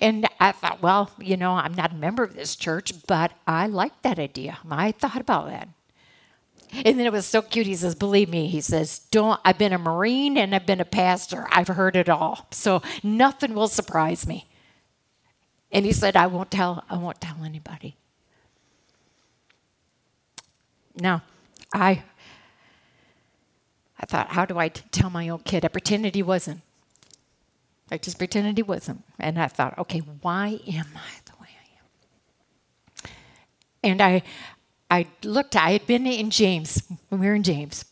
[0.00, 3.66] And I thought, well, you know, I'm not a member of this church, but I
[3.66, 4.58] like that idea.
[4.70, 5.68] I thought about that.
[6.72, 7.66] And then it was so cute.
[7.66, 10.86] He says, Believe me, he says, Don't I've been a Marine and I've been a
[10.86, 11.46] pastor.
[11.50, 12.46] I've heard it all.
[12.50, 14.48] So nothing will surprise me.
[15.72, 17.96] And he said, I won't tell, I won't tell anybody.
[20.94, 21.22] Now,
[21.72, 22.02] I
[23.98, 25.64] I thought, how do I t- tell my own kid?
[25.64, 26.60] I pretended he wasn't.
[27.90, 29.04] I just pretended he wasn't.
[29.20, 33.10] And I thought, okay, why am I the way I am?
[33.84, 34.22] And I
[34.90, 37.86] I looked, I had been in James, when we were in James.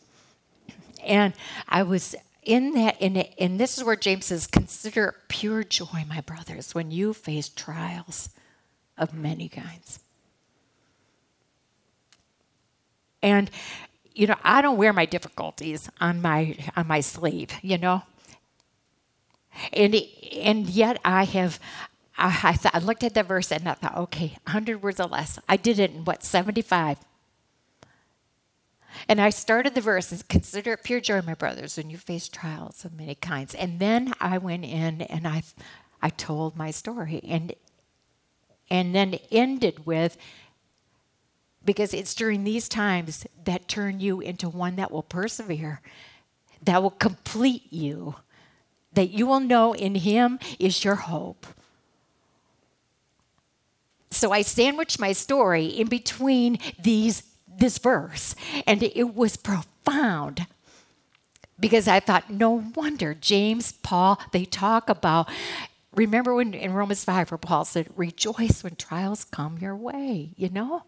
[1.02, 1.32] And
[1.66, 6.20] I was in that, in and this is where James says, consider pure joy, my
[6.20, 8.30] brothers, when you face trials
[8.96, 10.00] of many kinds.
[13.22, 13.50] And
[14.14, 18.02] you know, I don't wear my difficulties on my on my sleeve, you know.
[19.72, 19.94] And
[20.36, 21.60] and yet I have
[22.20, 25.06] I, I, th- I looked at the verse and I thought, okay, 100 words or
[25.06, 25.38] less.
[25.48, 26.98] I did it in what, 75?
[29.08, 32.84] And I started the verse, consider it pure joy, my brothers, when you face trials
[32.84, 33.54] of many kinds.
[33.54, 35.42] And then I went in and I,
[36.02, 37.54] I told my story, and
[38.70, 40.16] and then ended with,
[41.64, 45.80] because it's during these times that turn you into one that will persevere,
[46.62, 48.14] that will complete you,
[48.92, 51.46] that you will know in Him is your hope.
[54.12, 57.22] So I sandwiched my story in between these
[57.58, 58.34] this verse,
[58.66, 60.46] and it was profound
[61.58, 65.28] because I thought, no wonder James, Paul, they talk about.
[65.94, 70.48] Remember when in Romans 5 where Paul said, rejoice when trials come your way, you
[70.48, 70.84] know?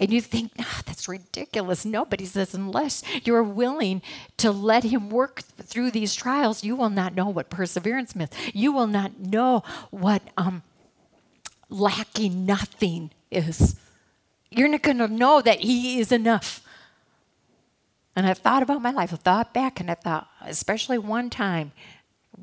[0.00, 1.84] And you think, ah, that's ridiculous.
[1.84, 4.00] Nobody says, unless you're willing
[4.36, 8.30] to let him work through these trials, you will not know what perseverance means.
[8.54, 10.62] You will not know what um,
[11.68, 13.76] lacking nothing is.
[14.50, 16.62] You're not going to know that He is enough.
[18.16, 19.12] And I thought about my life.
[19.12, 21.72] I thought back and I thought, especially one time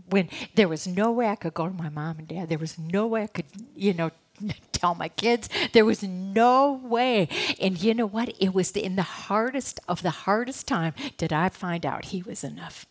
[0.10, 2.50] when there was no way I could go to my mom and dad.
[2.50, 3.46] There was no way I could,
[3.76, 4.12] you know,
[4.72, 5.50] tell my kids.
[5.74, 7.28] There was no way.
[7.60, 8.34] And you know what?
[8.40, 12.44] It was in the hardest of the hardest time did I find out He was
[12.44, 12.86] enough.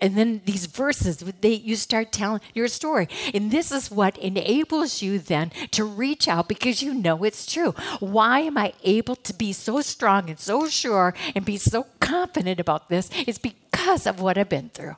[0.00, 3.08] And then these verses, they, you start telling your story.
[3.34, 7.72] And this is what enables you then to reach out because you know it's true.
[8.00, 12.60] Why am I able to be so strong and so sure and be so confident
[12.60, 13.10] about this?
[13.26, 14.96] It's because of what I've been through.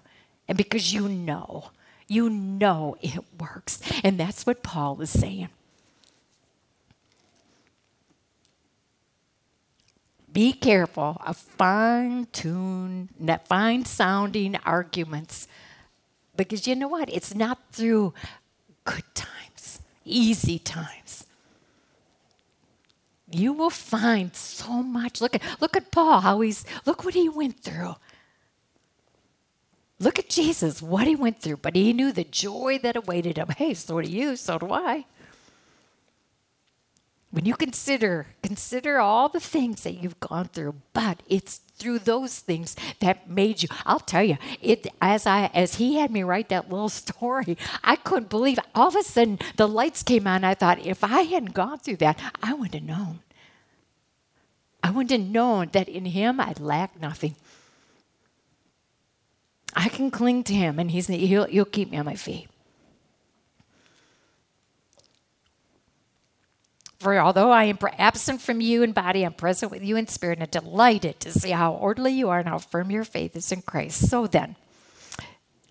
[0.49, 1.71] And because you know,
[2.07, 3.81] you know it works.
[4.05, 5.49] And that's what Paul is saying.
[10.33, 13.11] Be careful of fine tuned,
[13.45, 15.47] fine sounding arguments.
[16.37, 17.13] Because you know what?
[17.13, 18.15] It's not through
[18.85, 21.27] good times, easy times.
[23.31, 25.21] You will find so much.
[25.21, 27.97] Look at look at Paul, how he's look what he went through.
[29.99, 33.49] Look at Jesus, what he went through, but he knew the joy that awaited him.
[33.57, 35.05] Hey, so do you, so do I
[37.33, 42.39] when you consider consider all the things that you've gone through but it's through those
[42.39, 43.69] things that made you.
[43.85, 47.97] I'll tell you it as i as he had me write that little story i
[47.97, 48.65] couldn't believe it.
[48.75, 50.45] all of a sudden the lights came on.
[50.45, 53.21] I thought if i hadn't gone through that i wouldn't have known.
[54.85, 57.35] I wouldn't have known that in him i lack nothing.
[59.75, 62.52] I can cling to him and he's he'll, he'll keep me on my feet
[67.03, 70.39] For although I am absent from you in body, I'm present with you in spirit,
[70.39, 73.63] and delighted to see how orderly you are and how firm your faith is in
[73.63, 74.09] Christ.
[74.09, 74.55] So then,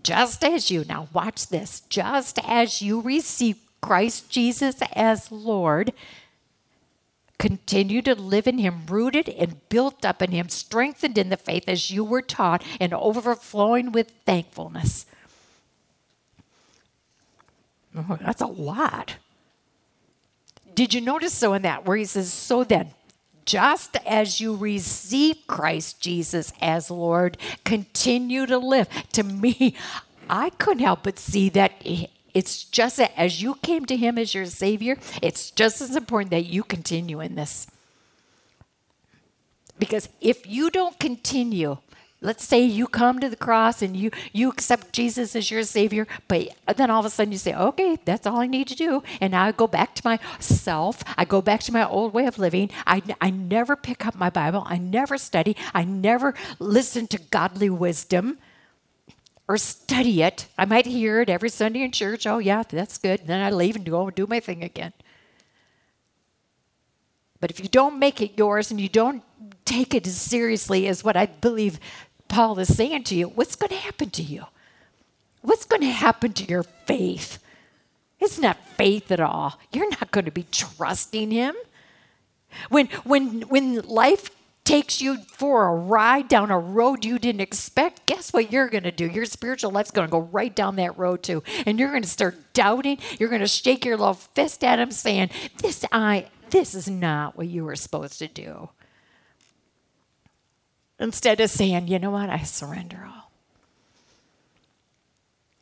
[0.03, 5.93] just as you, now watch this, just as you receive Christ Jesus as Lord,
[7.39, 11.63] continue to live in Him, rooted and built up in Him, strengthened in the faith
[11.69, 15.05] as you were taught, and overflowing with thankfulness.
[17.95, 19.15] Oh, that's a lot.
[20.81, 22.89] Did you notice so in that where he says, So then,
[23.45, 28.87] just as you receive Christ Jesus as Lord, continue to live.
[29.11, 29.75] To me,
[30.27, 31.73] I couldn't help but see that
[32.33, 36.31] it's just that as you came to Him as your Savior, it's just as important
[36.31, 37.67] that you continue in this.
[39.77, 41.77] Because if you don't continue,
[42.21, 46.07] let's say you come to the cross and you you accept Jesus as your savior
[46.27, 49.03] but then all of a sudden you say okay that's all I need to do.
[49.19, 52.37] And now I go back to myself I go back to my old way of
[52.37, 52.69] living.
[52.85, 54.63] I, I never pick up my Bible.
[54.65, 55.57] I never study.
[55.73, 58.37] I never listen to godly wisdom
[59.47, 60.47] or study it.
[60.57, 62.27] I might hear it every Sunday in church.
[62.27, 63.21] Oh yeah that's good.
[63.21, 64.93] And then I leave and go and do my thing again.
[67.39, 69.23] But if you don't make it yours and you don't
[69.65, 71.79] take it as seriously as what I believe
[72.31, 74.45] Paul is saying to you, what's going to happen to you?
[75.41, 77.39] What's going to happen to your faith?
[78.21, 79.59] It's not faith at all.
[79.73, 81.55] You're not going to be trusting him.
[82.69, 84.29] When when when life
[84.63, 88.83] takes you for a ride down a road you didn't expect, guess what you're going
[88.83, 89.07] to do?
[89.07, 91.43] Your spiritual life's going to go right down that road too.
[91.65, 92.97] And you're going to start doubting.
[93.19, 97.35] You're going to shake your little fist at him saying, "This I this is not
[97.35, 98.69] what you were supposed to do."
[101.01, 103.31] Instead of saying, you know what, I surrender all.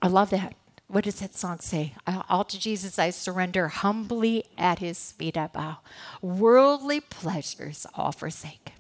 [0.02, 0.54] I love that.
[0.88, 1.94] what does that song say?
[2.28, 5.78] All to Jesus I surrender, humbly at his feet I bow.
[6.22, 8.74] Worldly pleasures all forsake.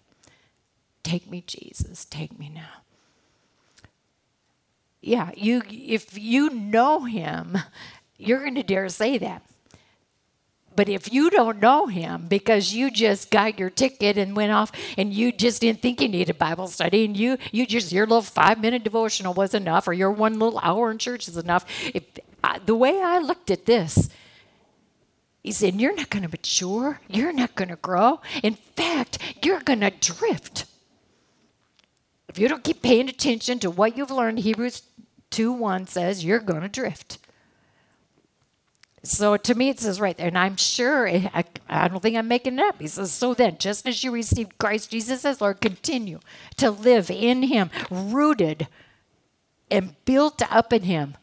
[1.01, 2.81] Take me, Jesus, take me now.
[5.01, 7.57] Yeah, you if you know him,
[8.17, 9.43] you're going to dare say that.
[10.79, 14.71] But if you don't know him because you just got your ticket and went off
[14.97, 18.21] and you just didn't think you needed Bible study and you you just your little
[18.21, 21.65] five minute devotional was enough or your one little hour in church is enough.
[21.93, 22.03] If,
[22.41, 24.07] uh, the way I looked at this,
[25.43, 27.01] he said, You're not going to mature.
[27.09, 28.21] You're not going to grow.
[28.41, 30.63] In fact, you're going to drift.
[32.29, 34.83] If you don't keep paying attention to what you've learned, Hebrews
[35.31, 37.17] 2 1 says you're going to drift.
[39.03, 42.27] So to me, it says right there, and I'm sure, I, I don't think I'm
[42.27, 42.81] making it up.
[42.81, 46.19] He says, So then, just as you received Christ Jesus as Lord, continue
[46.57, 48.67] to live in Him, rooted
[49.71, 51.15] and built up in Him.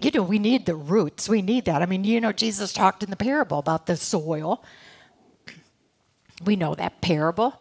[0.00, 1.28] You know, we need the roots.
[1.28, 1.82] We need that.
[1.82, 4.62] I mean, you know, Jesus talked in the parable about the soil.
[6.44, 7.60] We know that parable.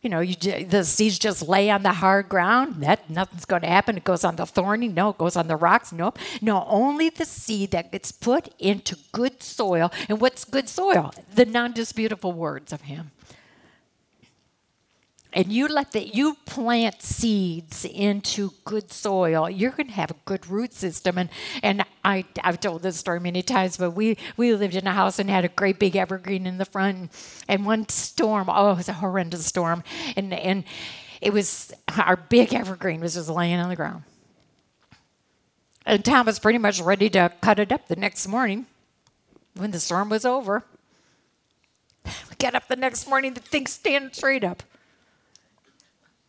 [0.00, 2.82] You know, you, the seeds just lay on the hard ground.
[2.84, 3.96] That nothing's going to happen.
[3.96, 4.86] It goes on the thorny.
[4.86, 5.92] No, it goes on the rocks.
[5.92, 6.64] No, no.
[6.68, 9.90] Only the seed that gets put into good soil.
[10.08, 11.12] And what's good soil?
[11.34, 13.10] The non-disputable words of Him
[15.32, 19.48] and you let the you plant seeds into good soil.
[19.50, 21.18] You're going to have a good root system.
[21.18, 21.28] And
[21.62, 25.18] and I, i've told this story many times but we we lived in a house
[25.18, 27.12] and had a great big evergreen in the front.
[27.46, 29.84] And one storm oh it was a horrendous storm.
[30.16, 30.64] And and
[31.20, 34.04] it was our big evergreen was just laying on the ground.
[35.84, 38.66] And tom was pretty much ready to cut it up the next morning
[39.54, 40.64] when the storm was over.
[42.06, 44.62] We got up the next morning the thing stand straight up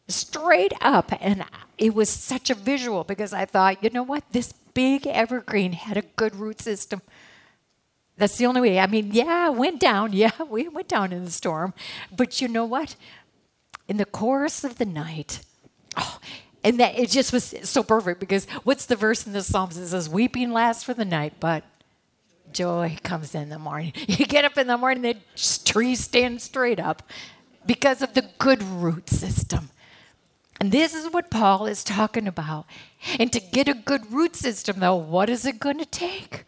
[0.10, 1.12] straight up.
[1.22, 1.46] And
[1.78, 4.24] it was such a visual because I thought, you know what?
[4.32, 7.02] This big evergreen had a good root system.
[8.18, 8.80] That's the only way.
[8.80, 10.12] I mean, yeah, went down.
[10.20, 11.74] Yeah, we went down in the storm.
[12.16, 12.96] But you know what?
[13.88, 15.40] In the course of the night,
[15.96, 16.20] oh,
[16.64, 19.78] and that it just was so perfect because what's the verse in the Psalms?
[19.78, 21.64] It says, Weeping lasts for the night, but
[22.52, 23.94] joy comes in the morning.
[24.08, 25.18] You get up in the morning, the
[25.64, 27.04] tree stands straight up
[27.66, 29.70] because of the good root system.
[30.60, 32.66] And this is what Paul is talking about.
[33.18, 36.44] And to get a good root system, though, what is it going to take?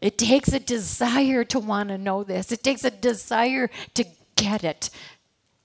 [0.00, 4.04] It takes a desire to want to know this, it takes a desire to
[4.36, 4.90] get it.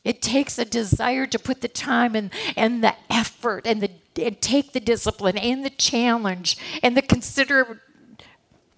[0.05, 3.91] It takes a desire to put the time and, and the effort and, the,
[4.23, 7.81] and take the discipline and the challenge and the consider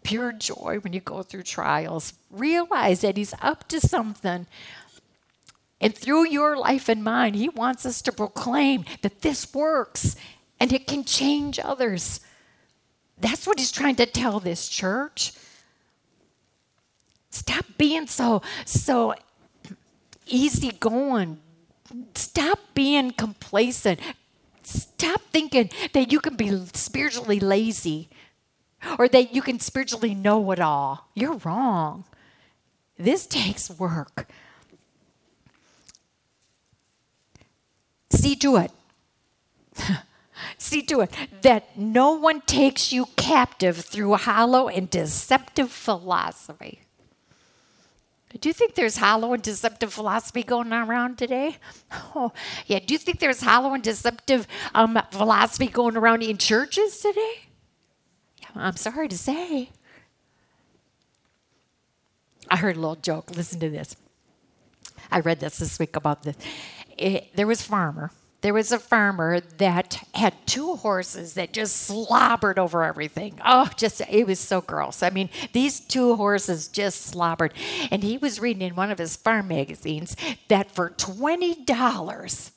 [0.04, 2.14] pure joy when you go through trials.
[2.32, 4.48] Realize that He's up to something.
[5.82, 10.16] And through your life and mine, He wants us to proclaim that this works
[10.60, 12.22] and it can change others.
[13.20, 15.34] That's what He's trying to tell this church.
[17.32, 19.16] Stop being so, so
[20.28, 21.40] easy going.
[22.14, 24.00] Stop being complacent.
[24.64, 28.10] Stop thinking that you can be spiritually lazy
[29.00, 31.10] or that you can spiritually know it all.
[31.16, 32.06] You're wrong.
[32.98, 34.30] This takes work.
[38.12, 38.72] See to it.
[40.58, 46.82] See to it that no one takes you captive through hollow and deceptive philosophy.
[48.40, 51.58] Do you think there's hollow and deceptive philosophy going around today?
[52.14, 52.32] Oh,
[52.68, 52.80] yeah.
[52.80, 57.34] Do you think there's hollow and deceptive um, philosophy going around in churches today?
[58.42, 59.70] Yeah, I'm sorry to say.
[62.50, 63.32] I heard a little joke.
[63.36, 63.96] Listen to this.
[65.10, 66.36] I read this this week about this
[67.02, 68.12] it, there was farmer.
[68.42, 73.40] There was a farmer that had two horses that just slobbered over everything.
[73.46, 75.04] Oh, just it was so gross.
[75.04, 77.54] I mean, these two horses just slobbered.
[77.92, 80.16] And he was reading in one of his farm magazines
[80.48, 82.52] that for twenty dollars,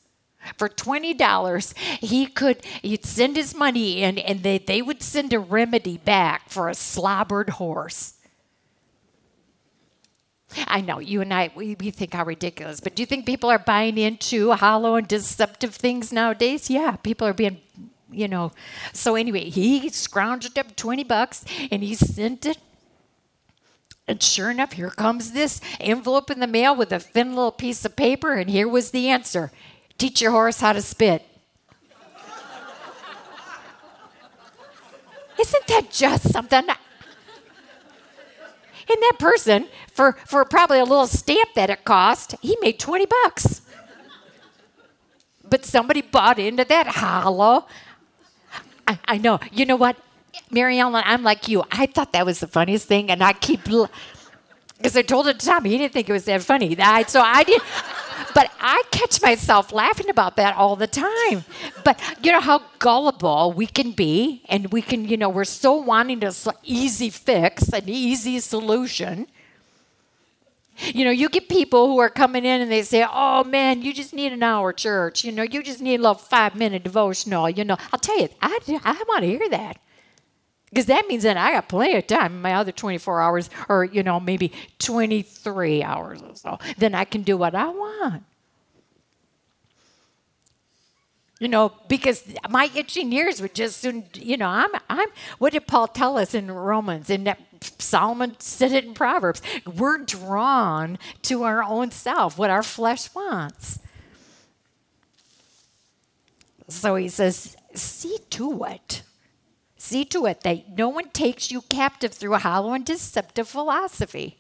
[0.58, 5.38] for $20 he could he'd send his money in and they, they would send a
[5.38, 8.14] remedy back for a slobbered horse
[10.66, 13.50] I know you and I, we, we think how ridiculous, but do you think people
[13.50, 16.70] are buying into hollow and deceptive things nowadays?
[16.70, 17.60] Yeah, people are being,
[18.10, 18.52] you know.
[18.92, 22.58] So anyway, he scrounged up 20 bucks and he sent it.
[24.06, 27.86] And sure enough, here comes this envelope in the mail with a thin little piece
[27.86, 29.50] of paper, and here was the answer
[29.96, 31.22] Teach your horse how to spit.
[35.40, 36.66] Isn't that just something?
[38.88, 43.06] And that person, for, for probably a little stamp that it cost, he made 20
[43.06, 43.62] bucks.
[45.48, 47.66] But somebody bought into that hollow.
[48.86, 49.40] I, I know.
[49.52, 49.96] You know what,
[50.50, 51.64] Mary Ellen, I'm like you.
[51.70, 55.46] I thought that was the funniest thing, and I keep because I told it to
[55.46, 55.70] Tommy.
[55.70, 56.76] He didn't think it was that funny.
[56.78, 57.62] I, so I did.
[58.34, 61.44] But I catch myself laughing about that all the time.
[61.84, 65.74] But you know how gullible we can be, and we can, you know, we're so
[65.74, 69.28] wanting to easy fix, an easy solution.
[70.76, 73.92] You know, you get people who are coming in and they say, Oh man, you
[73.94, 75.24] just need an hour church.
[75.24, 77.48] You know, you just need a little five minute devotional.
[77.48, 79.78] You know, I'll tell you, I, I want to hear that.
[80.74, 84.02] Because that means that I got plenty of time, my other 24 hours, or, you
[84.02, 84.50] know, maybe
[84.80, 86.58] 23 hours or so.
[86.78, 88.24] Then I can do what I want.
[91.38, 95.08] You know, because my itching ears would just soon, you know, I'm, I'm,
[95.38, 97.08] what did Paul tell us in Romans?
[97.08, 99.42] And Solomon said it in Proverbs.
[99.64, 103.78] We're drawn to our own self, what our flesh wants.
[106.66, 109.02] So he says, see to it
[109.84, 114.38] See to it that no one takes you captive through a hollow and deceptive philosophy.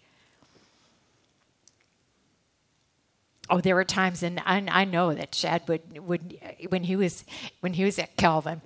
[3.50, 6.38] Oh, there were times, and I, I know that Chad would, would
[6.70, 7.26] when he was
[7.60, 8.62] when he was at Calvin,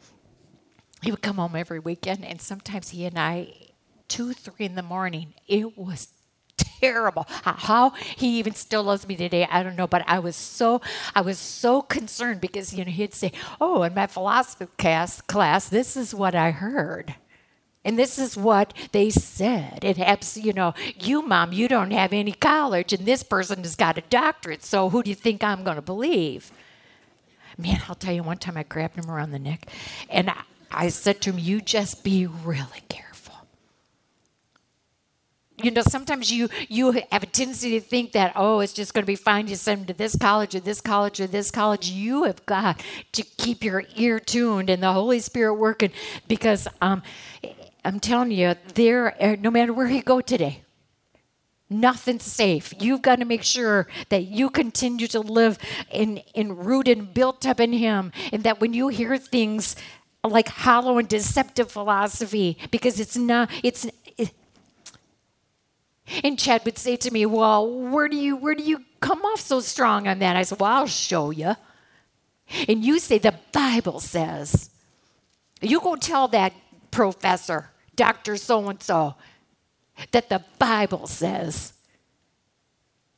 [1.03, 3.55] he would come home every weekend, and sometimes he and I,
[4.07, 6.13] two, three in the morning, it was
[6.59, 7.27] terrible.
[7.29, 9.87] How he even still loves me today, I don't know.
[9.87, 10.81] But I was so
[11.15, 15.69] I was so concerned because you know he'd say, "Oh, in my philosophy class, class,
[15.69, 17.15] this is what I heard."
[17.85, 19.83] And this is what they said.
[19.83, 23.77] It helps, you know, you, mom, you don't have any college, and this person has
[23.77, 24.63] got a doctorate.
[24.63, 26.51] So who do you think I'm going to believe?
[27.57, 29.67] Man, I'll tell you, one time I grabbed him around the neck
[30.11, 33.08] and I, I said to him, You just be really careful
[35.63, 39.03] you know sometimes you you have a tendency to think that oh it's just going
[39.03, 41.91] to be fine to send them to this college or this college or this college.
[41.91, 42.83] You have got
[43.13, 45.91] to keep your ear tuned and the holy spirit working
[46.27, 47.03] because um,
[47.85, 50.63] i'm telling you there uh, no matter where you go today
[51.71, 52.73] nothing's safe.
[52.81, 55.59] You've got to make sure that you continue to live
[55.91, 59.77] in in rooted and built up in him and that when you hear things
[60.25, 63.87] like hollow and deceptive philosophy because it's not it's
[66.25, 69.41] and Chad would say to me, "Well, where do you where do you come off
[69.41, 71.55] so strong on that?" I said, "Well, I'll show you."
[72.67, 74.71] And you say the Bible says.
[75.61, 76.53] You go tell that
[76.91, 78.37] professor, Dr.
[78.37, 79.17] So and so,
[80.13, 81.73] that the Bible says.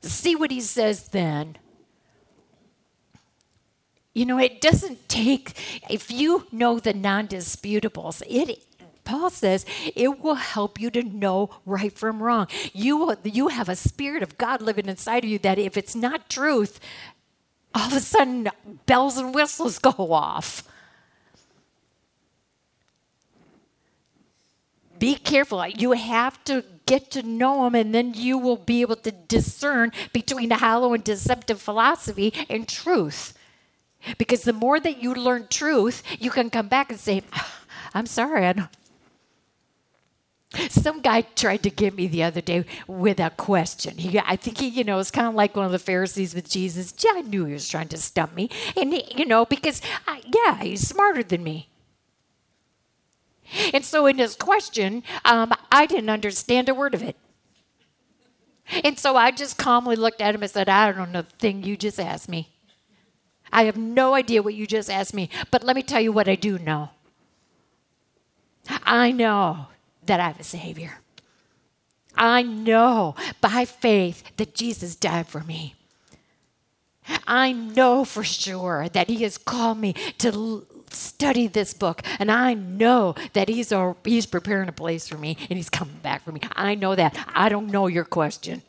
[0.03, 1.59] See what he says then.
[4.15, 5.53] You know, it doesn't take,
[5.89, 8.63] if you know the non disputables, it
[9.11, 12.47] Paul says it will help you to know right from wrong.
[12.73, 15.97] You, will, you have a spirit of God living inside of you that if it's
[15.97, 16.79] not truth,
[17.75, 18.49] all of a sudden
[18.87, 20.63] bells and whistles go off.
[25.01, 25.67] Be careful.
[25.67, 29.91] You have to get to know him, and then you will be able to discern
[30.13, 33.37] between a hollow and deceptive philosophy and truth.
[34.19, 37.61] Because the more that you learn truth, you can come back and say, ah,
[37.93, 38.69] I'm sorry, I don't,
[40.69, 43.99] some guy tried to get me the other day with a question.
[43.99, 46.51] He, I think he, you know, was kind of like one of the Pharisees with
[46.51, 46.93] Jesus.
[46.99, 50.23] Yeah, I knew he was trying to stump me, and he, you know, because I,
[50.35, 51.69] yeah, he's smarter than me.
[53.73, 57.17] And so, in his question, um, I didn't understand a word of it.
[58.85, 61.65] And so I just calmly looked at him and said, I don't know the thing
[61.65, 62.51] you just asked me.
[63.53, 66.29] I have no idea what you just asked me, but let me tell you what
[66.29, 66.91] I do know.
[68.85, 69.67] I know
[70.11, 70.99] that I have a Savior.
[72.17, 75.77] I know by faith that Jesus died for me.
[77.29, 82.55] I know for sure that He has called me to study this book, and I
[82.55, 86.33] know that He's a, He's preparing a place for me, and He's coming back for
[86.33, 86.41] me.
[86.57, 87.17] I know that.
[87.33, 88.63] I don't know your question.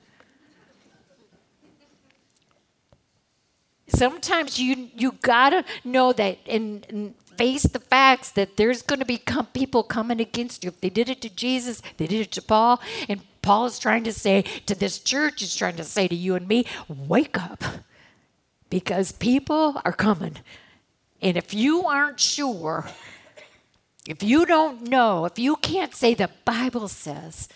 [3.88, 9.17] Sometimes you you gotta know that, and face the facts that there's going to be
[9.17, 10.69] com- people coming against you.
[10.69, 12.82] If they did it to Jesus, they did it to Paul.
[13.09, 16.36] And Paul is trying to say to this church, he's trying to say to you
[16.36, 17.63] and me, wake up.
[18.69, 20.38] Because people are coming.
[21.21, 22.86] And if you aren't sure,
[24.07, 27.47] if you don't know, if you can't say the Bible says,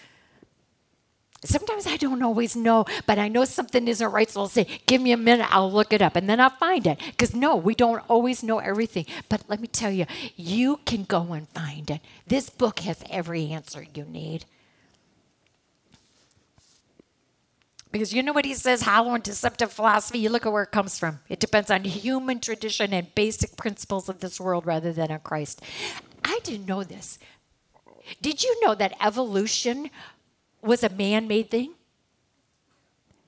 [1.44, 5.02] Sometimes I don't always know, but I know something isn't right, so I'll say, Give
[5.02, 7.00] me a minute, I'll look it up, and then I'll find it.
[7.06, 9.06] Because no, we don't always know everything.
[9.30, 10.06] But let me tell you,
[10.36, 12.02] you can go and find it.
[12.26, 14.46] This book has every answer you need.
[17.92, 20.72] Because you know what he says, hollow and deceptive philosophy, you look at where it
[20.72, 21.20] comes from.
[21.30, 25.62] It depends on human tradition and basic principles of this world rather than on Christ.
[26.22, 27.20] I didn't know this.
[28.22, 29.90] Did you know that evolution
[30.66, 31.72] was a man made thing?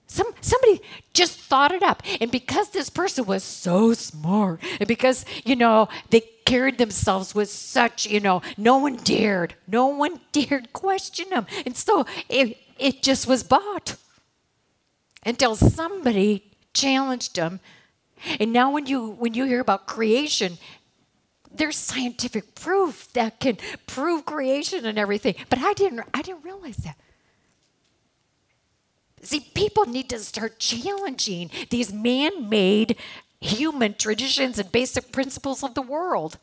[0.07, 0.81] Some, somebody
[1.13, 2.01] just thought it up.
[2.21, 7.49] And because this person was so smart, and because, you know, they carried themselves with
[7.49, 11.45] such, you know, no one dared, no one dared question them.
[11.65, 13.97] And so it, it just was bought
[15.25, 17.59] until somebody challenged them.
[18.39, 20.57] And now when you when you hear about creation,
[21.53, 25.35] there's scientific proof that can prove creation and everything.
[25.49, 26.97] But I didn't I didn't realize that.
[29.21, 32.97] See, people need to start challenging these man made
[33.41, 36.37] human traditions and basic principles of the world.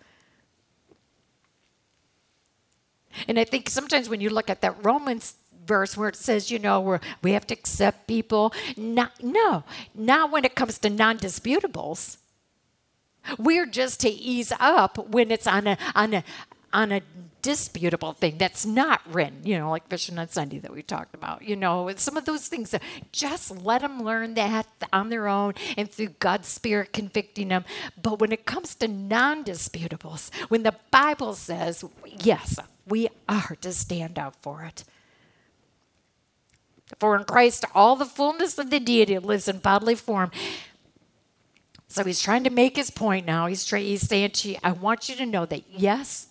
[3.29, 6.59] And I think sometimes when you look at that Romans verse where it says, you
[6.59, 9.65] know, we we have to accept people, not, no,
[9.95, 12.19] not when it comes to non disputables.
[13.39, 16.25] We're just to ease up when it's on a, on a,
[16.73, 17.01] on a
[17.45, 21.43] disputable thing that's not written, you know, like fishing on Sunday that we talked about,
[21.43, 22.75] you know, some of those things.
[23.13, 27.67] Just let them learn that on their own and through God's Spirit convicting them.
[28.03, 33.73] But when it comes to non disputables, when the Bible says, yes, we are to
[33.73, 34.85] stand up for it.
[36.99, 40.31] For in Christ, all the fullness of the deity lives in bodily form.
[41.89, 43.47] So he's trying to make his point now.
[43.49, 46.29] He's, trying, he's saying to you, I want you to know that yes,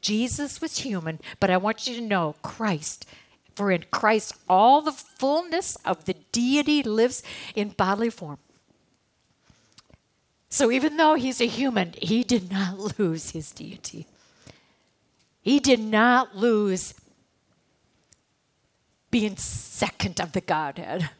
[0.00, 3.06] Jesus was human, but I want you to know Christ.
[3.54, 7.22] For in Christ, all the fullness of the deity lives
[7.54, 8.38] in bodily form.
[10.50, 14.06] So even though he's a human, he did not lose his deity.
[15.40, 16.94] He did not lose
[19.10, 21.10] being second of the Godhead.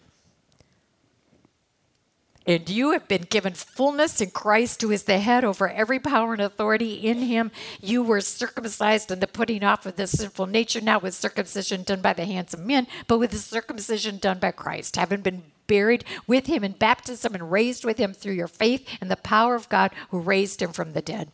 [2.46, 6.32] And you have been given fullness in Christ, who is the head over every power
[6.32, 6.94] and authority.
[6.94, 11.14] In him, you were circumcised in the putting off of the sinful nature, not with
[11.14, 15.22] circumcision done by the hands of men, but with the circumcision done by Christ, having
[15.22, 19.16] been buried with him in baptism and raised with him through your faith in the
[19.16, 21.32] power of God who raised him from the dead.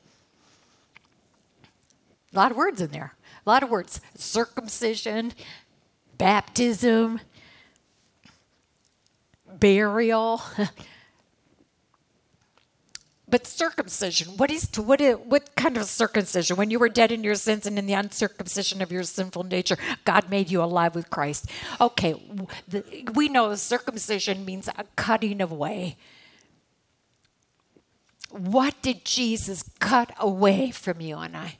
[2.32, 3.14] A lot of words in there.
[3.44, 4.00] A lot of words.
[4.16, 5.34] Circumcision,
[6.16, 7.20] baptism,
[9.58, 10.40] burial.
[13.32, 16.58] But circumcision, what is what is, what kind of circumcision?
[16.58, 19.78] When you were dead in your sins and in the uncircumcision of your sinful nature,
[20.04, 21.50] God made you alive with Christ.
[21.80, 22.22] Okay,
[22.68, 25.96] the, we know circumcision means a cutting away.
[28.28, 31.56] What did Jesus cut away from you and I?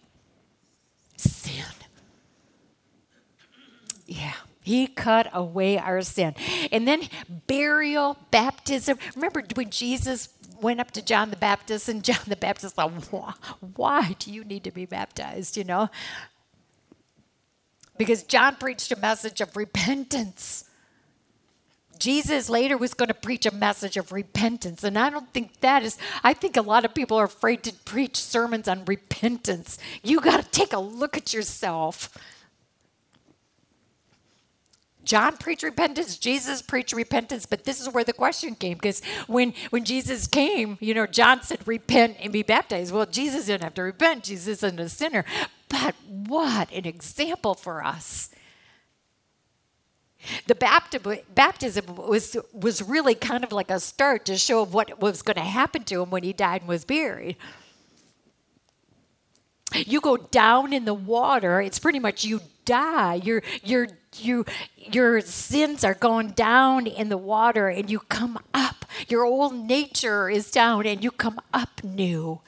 [1.17, 1.65] Sin.
[4.07, 4.35] Yeah.
[4.63, 6.35] He cut away our sin.
[6.71, 7.09] And then
[7.47, 8.99] burial, baptism.
[9.17, 10.29] Remember when Jesus
[10.63, 12.93] went up to John the Baptist, and John the Baptist thought,
[13.77, 15.57] why do you need to be baptized?
[15.57, 15.91] You know?
[17.99, 20.65] Because John preached a message of repentance.
[21.99, 24.83] Jesus later was going to preach a message of repentance.
[24.83, 27.73] And I don't think that is, I think a lot of people are afraid to
[27.73, 29.79] preach sermons on repentance.
[30.03, 32.17] You got to take a look at yourself.
[35.05, 39.53] John preached repentance, Jesus preached repentance, but this is where the question came because when
[39.71, 43.75] when Jesus came, you know, John said, "Repent and be baptized." Well, Jesus didn't have
[43.75, 45.25] to repent; Jesus isn't a sinner.
[45.69, 48.31] But what an example for us!
[50.47, 50.55] The
[51.35, 55.43] baptism was was really kind of like a start to show what was going to
[55.43, 57.37] happen to him when he died and was buried.
[59.75, 63.15] You go down in the water; it's pretty much you die.
[63.15, 64.45] You're you're you
[64.77, 68.85] your sins are going down in the water and you come up.
[69.09, 72.41] Your old nature is down and you come up new.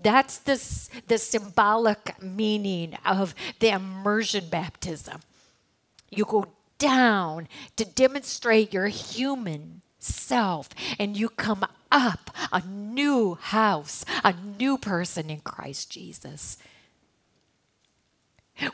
[0.00, 0.54] That's the,
[1.08, 5.20] the symbolic meaning of the immersion baptism.
[6.10, 6.46] You go
[6.78, 10.68] down to demonstrate your human self,
[10.98, 16.58] and you come up a new house, a new person in Christ Jesus.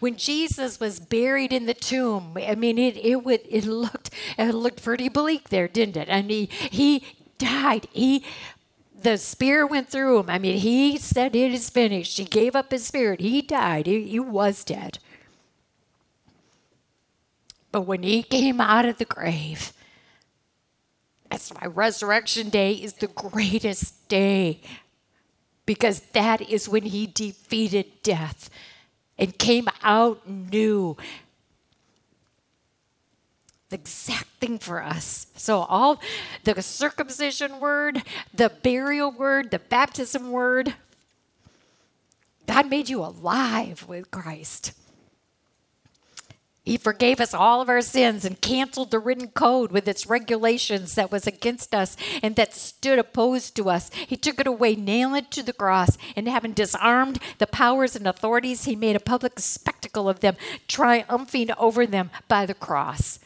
[0.00, 4.52] When Jesus was buried in the tomb, I mean, it, it, would, it, looked, it
[4.52, 6.08] looked pretty bleak there, didn't it?
[6.08, 7.04] And he, he
[7.38, 7.86] died.
[7.92, 8.24] He,
[8.98, 10.30] the spear went through him.
[10.30, 12.16] I mean, he said, It is finished.
[12.16, 13.20] He gave up his spirit.
[13.20, 13.86] He died.
[13.86, 14.98] He, he was dead.
[17.70, 19.74] But when he came out of the grave,
[21.50, 24.60] why Resurrection Day is the greatest day
[25.66, 28.50] because that is when he defeated death
[29.18, 30.96] and came out new.
[33.70, 35.26] the exact thing for us.
[35.36, 36.00] So, all
[36.44, 40.74] the circumcision word, the burial word, the baptism word,
[42.46, 44.72] God made you alive with Christ.
[46.64, 50.94] He forgave us all of our sins and canceled the written code with its regulations
[50.94, 53.90] that was against us and that stood opposed to us.
[53.92, 58.06] He took it away, nailed it to the cross, and having disarmed the powers and
[58.06, 60.36] authorities, he made a public spectacle of them,
[60.66, 63.18] triumphing over them by the cross.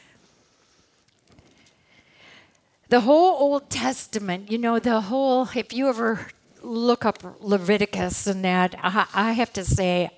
[2.89, 6.27] The whole Old Testament, you know, the whole, if you ever
[6.63, 10.11] look up Leviticus and that, I, have to say,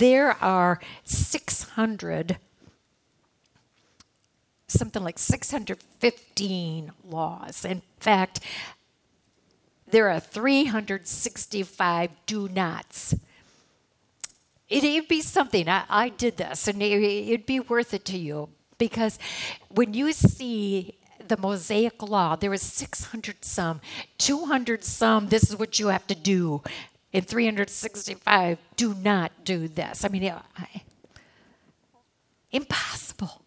[0.00, 2.38] there are 600
[4.66, 7.64] something like 615 laws.
[7.64, 8.40] In fact,
[9.90, 13.14] there are 365 do nots.
[14.68, 15.68] It'd be something.
[15.68, 18.48] I, I did this, and it, would be worth it to you
[18.78, 19.18] because
[19.68, 20.94] when you see
[21.26, 23.80] the Mosaic Law, there was 600 some,
[24.18, 25.28] 200 some.
[25.28, 26.62] This is what you have to do
[27.12, 30.04] in 365 do not do this.
[30.04, 30.82] I mean, I,
[32.52, 33.42] impossible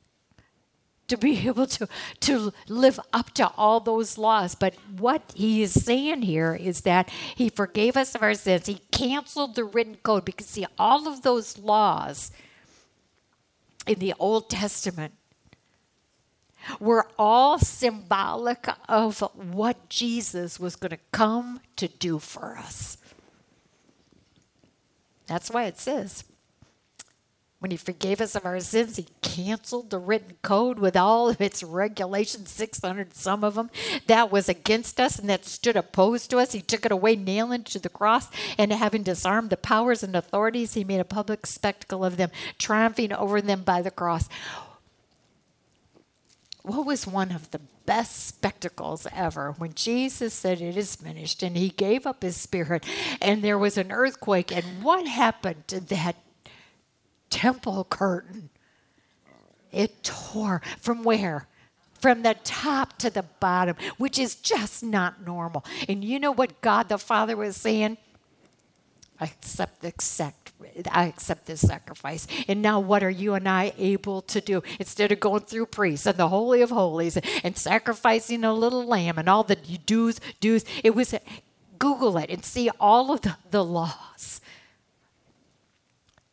[1.08, 1.88] to be able to,
[2.22, 4.56] to live up to all those laws.
[4.56, 8.66] But what he is saying here is that he forgave us of our sins.
[8.66, 12.32] He canceled the written code because, see, all of those laws
[13.86, 15.14] in the Old Testament
[16.80, 22.98] were all symbolic of what Jesus was going to come to do for us.
[25.28, 26.26] That's why it says,
[27.64, 31.40] when he forgave us of our sins, he canceled the written code with all of
[31.40, 33.70] its regulations, 600 some of them,
[34.08, 36.52] that was against us and that stood opposed to us.
[36.52, 40.74] He took it away, nailing to the cross, and having disarmed the powers and authorities,
[40.74, 44.28] he made a public spectacle of them, triumphing over them by the cross.
[46.64, 51.58] What was one of the best spectacles ever when Jesus said, It is finished, and
[51.58, 52.86] he gave up his spirit,
[53.22, 54.52] and there was an earthquake.
[54.52, 56.18] And what happened to that
[57.30, 58.50] temple curtain?
[59.72, 61.48] It tore from where?
[62.00, 65.64] From the top to the bottom, which is just not normal.
[65.88, 67.98] And you know what God the Father was saying?
[69.22, 70.43] Accept, accept
[70.92, 72.28] I accept this sacrifice.
[72.48, 74.64] And now, what are you and I able to do?
[74.80, 79.18] Instead of going through priests and the Holy of Holies and sacrificing a little lamb
[79.18, 81.14] and all the do's, do's, it was
[81.80, 84.42] Google it and see all of the, the laws.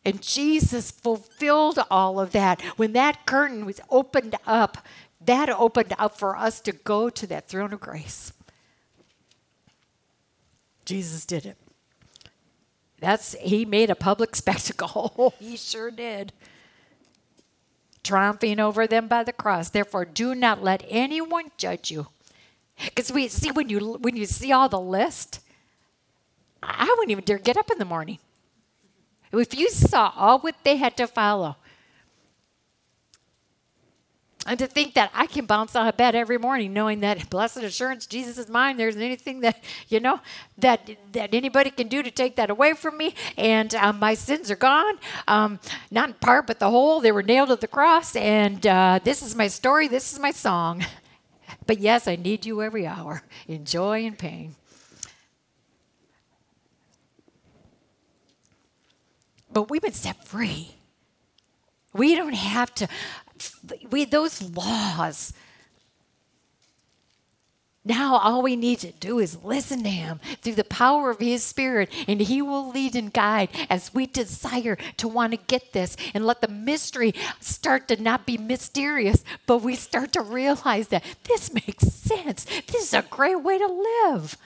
[0.04, 2.60] And Jesus fulfilled all of that.
[2.76, 4.78] When that curtain was opened up,
[5.20, 8.32] that opened up for us to go to that throne of grace.
[10.84, 11.56] Jesus did it.
[13.00, 15.34] That's he made a public spectacle.
[15.38, 16.32] he sure did.
[18.02, 19.70] Triumphing over them by the cross.
[19.70, 22.06] Therefore, do not let anyone judge you.
[22.82, 25.40] Because we see when you when you see all the list,
[26.62, 28.18] I wouldn't even dare get up in the morning.
[29.32, 31.56] If you saw all what they had to follow,
[34.50, 37.58] and to think that I can bounce out of bed every morning knowing that blessed
[37.58, 38.78] assurance, Jesus is mine.
[38.78, 40.18] There's anything that, you know,
[40.58, 43.14] that that anybody can do to take that away from me.
[43.36, 44.98] And um, my sins are gone.
[45.28, 45.60] Um,
[45.92, 46.98] not in part, but the whole.
[46.98, 48.16] They were nailed to the cross.
[48.16, 49.86] And uh, this is my story.
[49.86, 50.84] This is my song.
[51.66, 54.56] But yes, I need you every hour in joy and pain.
[59.52, 60.74] But we've been set free.
[61.92, 62.88] We don't have to
[63.90, 65.32] we those laws.
[67.82, 71.42] Now, all we need to do is listen to Him through the power of His
[71.42, 75.96] Spirit, and He will lead and guide as we desire to want to get this
[76.12, 81.04] and let the mystery start to not be mysterious, but we start to realize that
[81.24, 82.44] this makes sense.
[82.66, 84.36] This is a great way to live.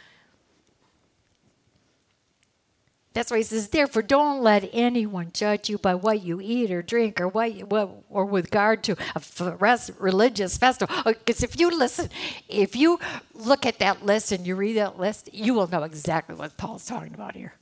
[3.15, 6.83] That's why he says, therefore, don't let anyone judge you by what you eat or
[6.83, 10.97] drink or what, you, what or with regard to a religious festival.
[11.07, 12.11] Oh, because if you listen,
[12.49, 12.99] if you
[13.33, 16.87] look at that list and you read that list, you will know exactly what Paul's
[16.87, 17.55] talking about here.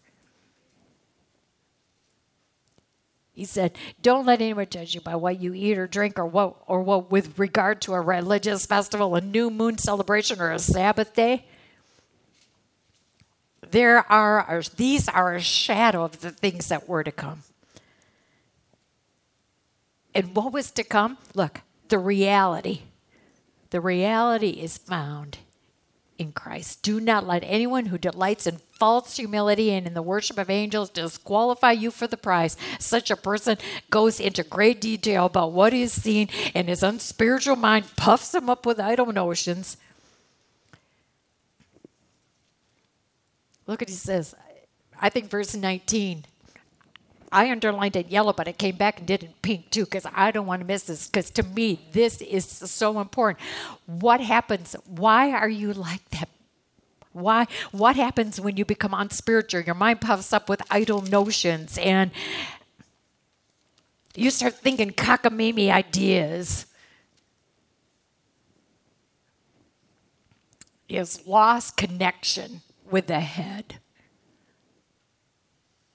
[3.35, 6.57] He said, "Don't let anyone judge you by what you eat or drink, or what,
[6.67, 11.15] or what with regard to a religious festival, a new moon celebration, or a Sabbath
[11.15, 11.45] day."
[13.73, 17.43] There are these are a shadow of the things that were to come.
[20.15, 21.19] And what was to come?
[21.35, 22.83] Look, the reality.
[23.71, 25.39] The reality is found
[26.19, 26.83] in Christ.
[26.83, 30.91] Do not let anyone who delights in false humility and in the worship of angels
[30.91, 32.57] disqualify you for the prize.
[32.79, 33.57] Such a person
[33.91, 38.51] goes into great detail about what he has seen, and his unspiritual mind puffs him
[38.51, 39.79] up with idle notions.
[43.73, 44.35] Look what he says.
[45.01, 46.27] I think verse 19.
[47.33, 50.31] I underlined it yellow, but I came back and did it pink too because I
[50.31, 51.07] don't want to miss this.
[51.07, 53.41] Because to me, this is so important.
[53.87, 54.77] What happens?
[54.85, 56.29] Why are you like that?
[57.15, 57.47] Why?
[57.71, 59.63] What happens when you become unspiritual?
[59.63, 62.11] Your mind puffs up with idle notions and
[64.15, 66.67] you start thinking cockamamie ideas.
[70.91, 72.61] Is lost connection
[72.93, 73.79] with the head.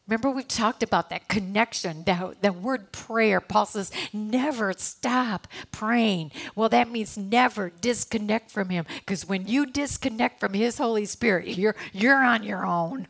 [0.07, 3.41] Remember, we've talked about that connection, that, that word prayer.
[3.41, 6.31] Paul says, never stop praying.
[6.55, 8.85] Well, that means never disconnect from Him.
[8.99, 13.07] Because when you disconnect from His Holy Spirit, you're, you're on your own.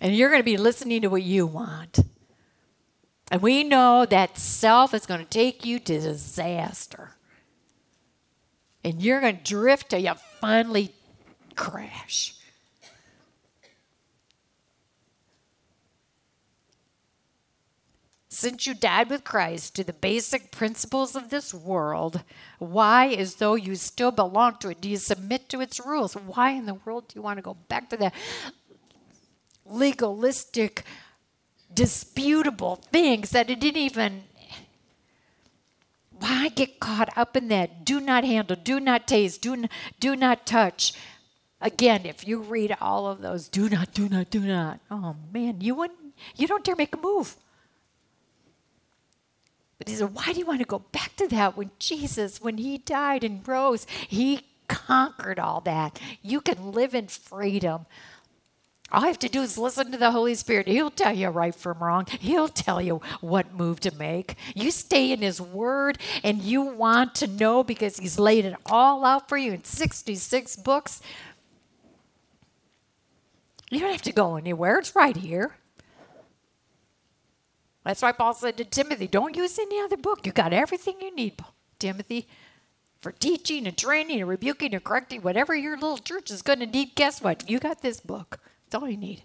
[0.00, 2.00] And you're going to be listening to what you want.
[3.32, 7.16] And we know that self is going to take you to disaster.
[8.84, 10.94] And you're going to drift till you finally
[11.54, 12.34] crash.
[18.28, 22.24] Since you died with Christ to the basic principles of this world,
[22.58, 26.14] why, as though you still belong to it, do you submit to its rules?
[26.14, 28.12] Why in the world do you want to go back to that
[29.64, 30.82] legalistic,
[31.72, 34.24] disputable things that it didn't even
[36.10, 37.84] why get caught up in that?
[37.84, 39.66] Do not handle, do not taste, do,
[40.00, 40.92] do not touch.
[41.64, 44.80] Again, if you read all of those, do not, do not, do not.
[44.90, 45.98] Oh man, you wouldn't,
[46.36, 47.36] you don't dare make a move.
[49.78, 52.58] But he said, why do you want to go back to that when Jesus, when
[52.58, 55.98] he died and rose, he conquered all that?
[56.20, 57.86] You can live in freedom.
[58.92, 60.68] All I have to do is listen to the Holy Spirit.
[60.68, 62.06] He'll tell you right from wrong.
[62.20, 64.36] He'll tell you what move to make.
[64.54, 69.04] You stay in His Word and you want to know because He's laid it all
[69.04, 71.00] out for you in 66 books.
[73.74, 75.56] You don't have to go anywhere, it's right here.
[77.84, 80.24] That's why Paul said to Timothy, Don't use any other book.
[80.24, 81.42] You got everything you need,
[81.80, 82.28] Timothy,
[83.00, 86.66] for teaching and training and rebuking and correcting whatever your little church is going to
[86.66, 86.94] need.
[86.94, 87.50] Guess what?
[87.50, 88.38] You got this book.
[88.70, 89.24] That's all you need.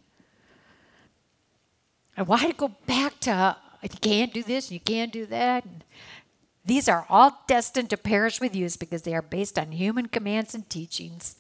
[2.17, 5.63] And why to go back to you can't do this, you can't do that?
[6.65, 10.55] These are all destined to perish with use because they are based on human commands
[10.55, 11.35] and teachings.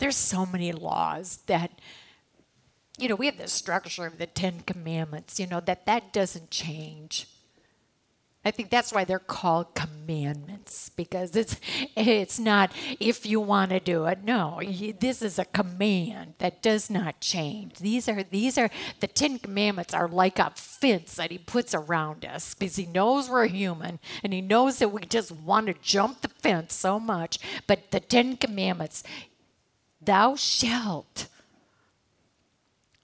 [0.00, 1.70] There's so many laws that
[2.98, 6.50] you know, we have the structure of the Ten Commandments, you know, that that doesn't
[6.50, 7.26] change.
[8.42, 11.60] I think that's why they're called commandments because it's
[11.94, 14.24] it's not if you want to do it.
[14.24, 14.62] No,
[14.98, 17.80] this is a command that does not change.
[17.80, 18.70] These are these are
[19.00, 23.28] the 10 commandments are like a fence that he puts around us because he knows
[23.28, 27.38] we're human and he knows that we just want to jump the fence so much.
[27.66, 29.04] But the 10 commandments
[30.10, 31.28] thou shalt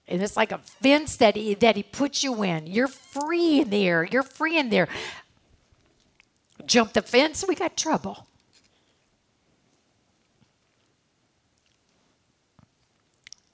[0.07, 2.65] and it's like a fence that he, that he puts you in.
[2.65, 4.05] You're free in there.
[4.05, 4.87] You're free in there.
[6.65, 8.25] Jump the fence, we got trouble.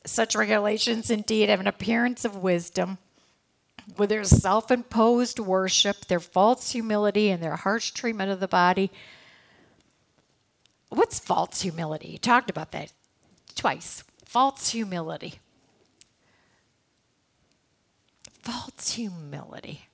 [0.05, 2.97] Such regulations indeed have an appearance of wisdom,
[3.97, 8.91] with their self imposed worship, their false humility, and their harsh treatment of the body.
[10.89, 12.09] What's false humility?
[12.09, 12.91] You talked about that
[13.63, 14.03] twice.
[14.25, 15.39] False humility
[18.43, 19.87] false humility.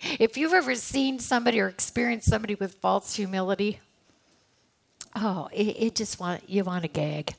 [0.00, 3.80] If you've ever seen somebody or experienced somebody with false humility,
[5.16, 7.34] oh, it, it just want you want to gag.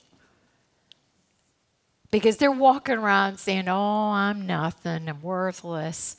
[2.11, 6.17] Because they're walking around saying, Oh, I'm nothing, I'm worthless.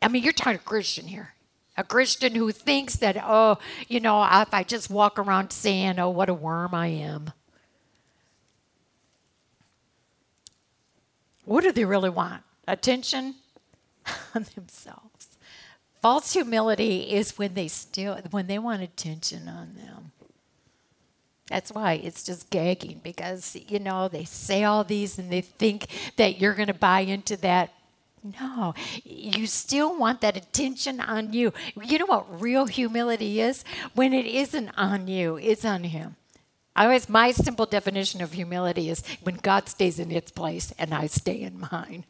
[0.00, 1.34] I mean, you're talking a Christian here.
[1.76, 6.10] A Christian who thinks that, oh, you know, if I just walk around saying, oh,
[6.10, 7.32] what a worm I am.
[11.50, 12.44] What do they really want?
[12.68, 13.34] Attention
[14.36, 15.36] on themselves.
[16.00, 20.12] False humility is when they still when they want attention on them.
[21.48, 25.88] That's why it's just gagging because you know they say all these and they think
[26.14, 27.72] that you're going to buy into that.
[28.22, 28.72] No,
[29.02, 31.52] you still want that attention on you.
[31.82, 33.64] You know what real humility is?
[33.96, 36.14] When it isn't on you, it's on Him.
[36.80, 40.94] I always, my simple definition of humility is when God stays in its place and
[40.94, 42.06] I stay in mine.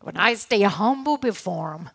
[0.00, 1.90] When I stay humble before Him.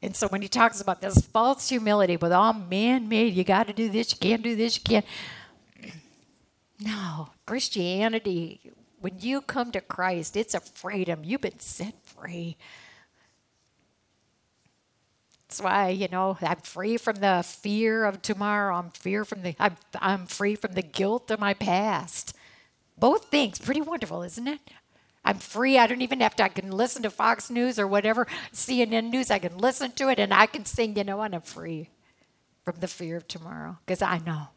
[0.00, 3.66] And so when he talks about this false humility with all man made, you got
[3.66, 5.04] to do this, you can't do this, you can't.
[6.80, 11.24] No, Christianity, when you come to Christ, it's a freedom.
[11.24, 12.56] You've been set free.
[15.48, 18.76] That's why, you know, I'm free from the fear of tomorrow.
[18.76, 22.36] I'm fear from the I'm I'm free from the guilt of my past.
[22.98, 24.60] Both things, pretty wonderful, isn't it?
[25.24, 25.78] I'm free.
[25.78, 29.30] I don't even have to, I can listen to Fox News or whatever, CNN News.
[29.30, 31.34] I can listen to it and I can sing, you know what?
[31.34, 31.88] I'm free
[32.64, 34.48] from the fear of tomorrow because I know.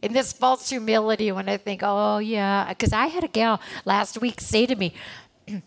[0.00, 4.20] In this false humility, when I think, oh, yeah, because I had a gal last
[4.20, 4.94] week say to me,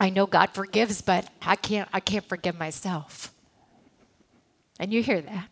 [0.00, 3.32] I know God forgives, but I can't, I can't forgive myself.
[4.78, 5.48] And you hear that.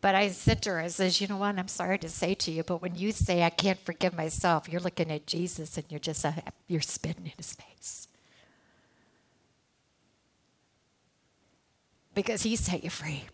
[0.00, 2.50] But I said to her, I says, you know what, I'm sorry to say to
[2.50, 5.98] you, but when you say I can't forgive myself, you're looking at Jesus and you're
[5.98, 6.32] just, uh,
[6.68, 8.08] you're spitting in his face.
[12.14, 13.24] Because he set you free.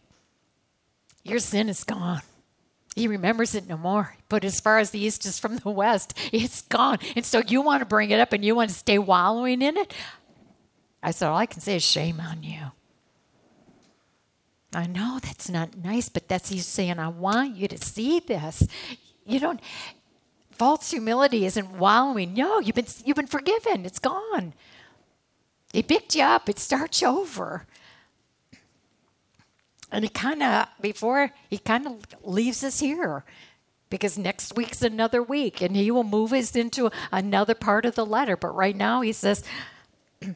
[1.24, 2.22] Your sin is gone.
[3.00, 4.14] He remembers it no more.
[4.28, 6.98] But as far as the east is from the west, it's gone.
[7.16, 9.78] And so you want to bring it up and you want to stay wallowing in
[9.78, 9.94] it?
[11.02, 12.72] I said, all I can say is shame on you.
[14.74, 18.68] I know that's not nice, but that's he's saying, I want you to see this.
[19.24, 19.60] You don't
[20.50, 22.34] false humility isn't wallowing.
[22.34, 23.86] No, you've been you've been forgiven.
[23.86, 24.52] It's gone.
[25.72, 26.50] He picked you up.
[26.50, 27.66] It starts over.
[29.92, 33.24] And he kind of before he kind of leaves us here
[33.90, 38.06] because next week's another week and he will move us into another part of the
[38.06, 38.36] letter.
[38.36, 39.42] But right now he says,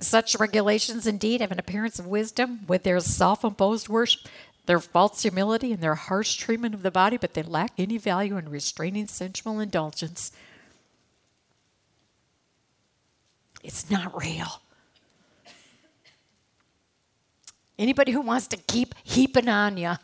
[0.00, 4.28] such regulations indeed have an appearance of wisdom with their self imposed worship,
[4.66, 8.36] their false humility, and their harsh treatment of the body, but they lack any value
[8.36, 10.32] in restraining sensual indulgence.
[13.62, 14.60] It's not real.
[17.78, 19.94] Anybody who wants to keep heaping on you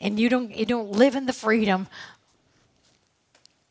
[0.00, 1.86] and you don't you don't live in the freedom.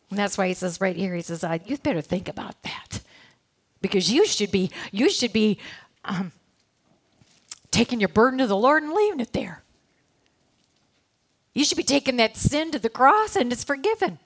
[0.10, 3.02] And that's why he says right here, he says, you better think about that
[3.82, 5.60] because you should be you should be
[6.06, 6.32] um,
[7.70, 9.64] taking your burden to the Lord and leaving it there.
[11.54, 14.20] You should be taking that sin to the cross and it's forgiven.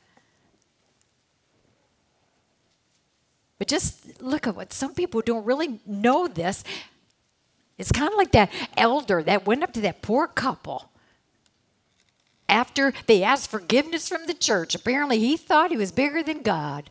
[3.57, 6.63] But just look at what some people don't really know this.
[7.77, 10.89] It's kind of like that elder that went up to that poor couple
[12.47, 14.75] after they asked forgiveness from the church.
[14.75, 16.89] Apparently, he thought he was bigger than God.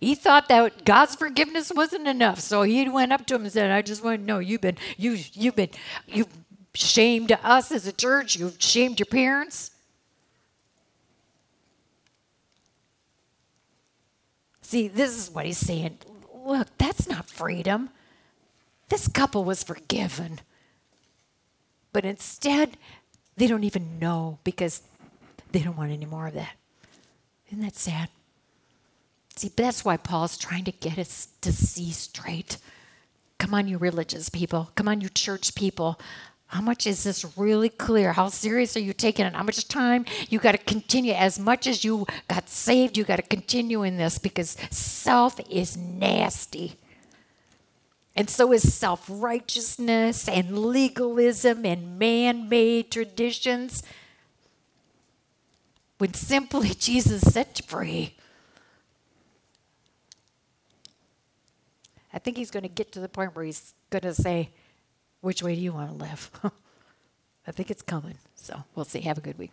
[0.00, 3.70] He thought that God's forgiveness wasn't enough, so he went up to him and said,
[3.70, 5.70] "I just want to know you've been you you've been
[6.06, 6.28] you've
[6.74, 8.36] shamed us as a church.
[8.36, 9.70] You've shamed your parents."
[14.60, 15.98] See, this is what he's saying.
[16.34, 17.90] Look, that's not freedom.
[18.88, 20.40] This couple was forgiven.
[21.92, 22.76] But instead,
[23.36, 24.82] they don't even know because
[25.52, 26.54] they don't want any more of that.
[27.48, 28.08] Isn't that sad?
[29.36, 32.58] See, that's why Paul's trying to get us to see straight.
[33.38, 34.70] Come on, you religious people.
[34.74, 35.98] Come on, you church people.
[36.46, 38.12] How much is this really clear?
[38.12, 39.34] How serious are you taking it?
[39.34, 41.12] How much time you got to continue?
[41.12, 45.76] As much as you got saved, you got to continue in this because self is
[45.76, 46.76] nasty.
[48.16, 53.82] And so is self righteousness and legalism and man made traditions.
[55.98, 58.16] When simply Jesus set you free.
[62.12, 64.50] I think he's going to get to the point where he's going to say,
[65.20, 66.30] Which way do you want to live?
[67.46, 68.18] I think it's coming.
[68.36, 69.00] So we'll see.
[69.00, 69.50] Have a good week.